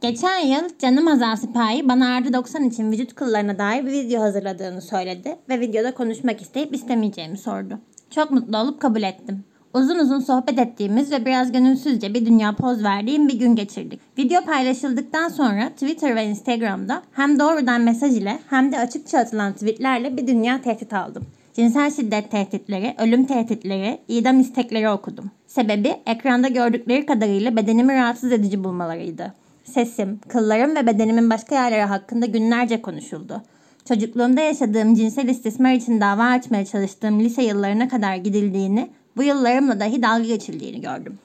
Geçen 0.00 0.38
yıl 0.38 0.68
Canım 0.78 1.08
Azal 1.08 1.36
Sipahi 1.36 1.88
bana 1.88 2.14
Ardı 2.14 2.32
90 2.32 2.64
için 2.64 2.92
vücut 2.92 3.14
kıllarına 3.14 3.58
dair 3.58 3.86
bir 3.86 3.92
video 3.92 4.22
hazırladığını 4.22 4.82
söyledi 4.82 5.36
ve 5.48 5.60
videoda 5.60 5.94
konuşmak 5.94 6.42
isteyip 6.42 6.74
istemeyeceğimi 6.74 7.38
sordu. 7.38 7.78
Çok 8.10 8.30
mutlu 8.30 8.58
olup 8.58 8.80
kabul 8.80 9.02
ettim. 9.02 9.44
Uzun 9.78 9.98
uzun 9.98 10.20
sohbet 10.20 10.58
ettiğimiz 10.58 11.12
ve 11.12 11.26
biraz 11.26 11.52
gönülsüzce 11.52 12.14
bir 12.14 12.26
dünya 12.26 12.56
poz 12.56 12.84
verdiğim 12.84 13.28
bir 13.28 13.38
gün 13.38 13.56
geçirdik. 13.56 14.00
Video 14.18 14.44
paylaşıldıktan 14.44 15.28
sonra 15.28 15.68
Twitter 15.68 16.16
ve 16.16 16.24
Instagram'da 16.24 17.02
hem 17.12 17.38
doğrudan 17.38 17.80
mesaj 17.80 18.16
ile 18.16 18.38
hem 18.50 18.72
de 18.72 18.78
açıkça 18.78 19.18
atılan 19.18 19.52
tweetlerle 19.52 20.16
bir 20.16 20.26
dünya 20.26 20.62
tehdit 20.62 20.92
aldım. 20.92 21.22
Cinsel 21.54 21.90
şiddet 21.90 22.30
tehditleri, 22.30 22.94
ölüm 22.98 23.24
tehditleri, 23.24 23.98
idam 24.08 24.40
istekleri 24.40 24.90
okudum. 24.90 25.30
Sebebi 25.46 25.96
ekranda 26.06 26.48
gördükleri 26.48 27.06
kadarıyla 27.06 27.56
bedenimi 27.56 27.94
rahatsız 27.94 28.32
edici 28.32 28.64
bulmalarıydı. 28.64 29.34
Sesim, 29.64 30.20
kıllarım 30.28 30.76
ve 30.76 30.86
bedenimin 30.86 31.30
başka 31.30 31.54
yerleri 31.54 31.82
hakkında 31.82 32.26
günlerce 32.26 32.82
konuşuldu. 32.82 33.42
Çocukluğumda 33.88 34.40
yaşadığım 34.40 34.94
cinsel 34.94 35.28
istismar 35.28 35.72
için 35.72 36.00
dava 36.00 36.24
açmaya 36.24 36.64
çalıştığım 36.64 37.20
lise 37.20 37.42
yıllarına 37.42 37.88
kadar 37.88 38.16
gidildiğini 38.16 38.88
bu 39.18 39.22
yıllarımla 39.22 39.80
dahi 39.80 40.02
dalga 40.02 40.24
geçildiğini 40.24 40.80
gördüm. 40.80 41.18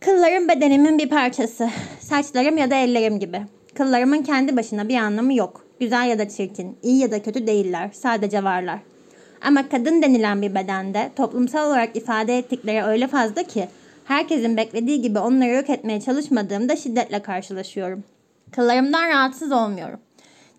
Kıllarım 0.00 0.48
bedenimin 0.48 0.98
bir 0.98 1.08
parçası. 1.08 1.70
Saçlarım 2.00 2.56
ya 2.56 2.70
da 2.70 2.74
ellerim 2.74 3.20
gibi. 3.20 3.42
Kıllarımın 3.74 4.22
kendi 4.22 4.56
başına 4.56 4.88
bir 4.88 4.96
anlamı 4.96 5.34
yok. 5.34 5.66
Güzel 5.80 6.08
ya 6.08 6.18
da 6.18 6.28
çirkin, 6.28 6.76
iyi 6.82 6.98
ya 6.98 7.10
da 7.10 7.22
kötü 7.22 7.46
değiller. 7.46 7.90
Sadece 7.92 8.44
varlar. 8.44 8.78
Ama 9.42 9.68
kadın 9.68 10.02
denilen 10.02 10.42
bir 10.42 10.54
bedende 10.54 11.10
toplumsal 11.16 11.68
olarak 11.68 11.96
ifade 11.96 12.38
ettikleri 12.38 12.84
öyle 12.84 13.08
fazla 13.08 13.42
ki 13.42 13.68
herkesin 14.04 14.56
beklediği 14.56 15.02
gibi 15.02 15.18
onları 15.18 15.50
yok 15.50 15.70
etmeye 15.70 16.00
çalışmadığımda 16.00 16.76
şiddetle 16.76 17.22
karşılaşıyorum. 17.22 18.04
Kıllarımdan 18.52 19.08
rahatsız 19.08 19.52
olmuyorum. 19.52 20.00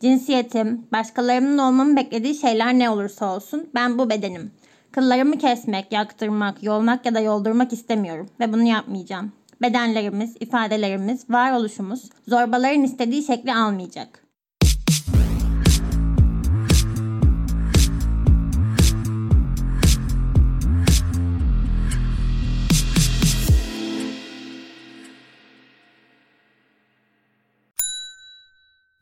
Cinsiyetim, 0.02 0.82
başkalarının 0.92 1.58
olmamı 1.58 1.96
beklediği 1.96 2.36
şeyler 2.36 2.74
ne 2.74 2.90
olursa 2.90 3.36
olsun 3.36 3.70
ben 3.76 3.98
bu 3.98 4.10
bedenim. 4.10 4.52
Kıllarımı 4.96 5.38
kesmek, 5.38 5.92
yaktırmak, 5.92 6.64
yolmak 6.64 7.06
ya 7.06 7.16
da 7.16 7.20
yoldurmak 7.20 7.74
istemiyorum 7.74 8.30
ve 8.40 8.54
bunu 8.54 8.64
yapmayacağım. 8.64 9.32
Bedenlerimiz, 9.62 10.36
ifadelerimiz, 10.40 11.30
varoluşumuz 11.30 12.10
zorbaların 12.28 12.84
istediği 12.84 13.24
şekli 13.24 13.54
almayacak. 13.54 14.26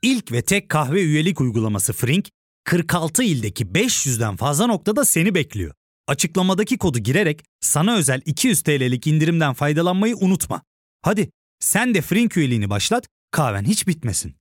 İlk 0.02 0.32
ve 0.32 0.42
tek 0.42 0.70
kahve 0.70 1.02
üyelik 1.02 1.42
uygulaması 1.42 1.94
Frink, 1.94 2.30
46 2.64 3.24
ildeki 3.24 3.66
500'den 3.66 4.36
fazla 4.36 4.68
noktada 4.68 5.06
seni 5.06 5.36
bekliyor. 5.36 5.74
Açıklamadaki 6.08 6.78
kodu 6.78 7.00
girerek 7.00 7.44
sana 7.62 7.96
özel 7.96 8.22
200 8.26 8.62
TL'lik 8.62 9.08
indirimden 9.08 9.54
faydalanmayı 9.54 10.16
unutma. 10.16 10.62
Hadi 11.02 11.30
sen 11.60 11.94
de 11.94 12.02
Frink 12.02 12.38
üyeliğini 12.38 12.70
başlat, 12.70 13.08
kahven 13.32 13.64
hiç 13.64 13.88
bitmesin. 13.88 14.36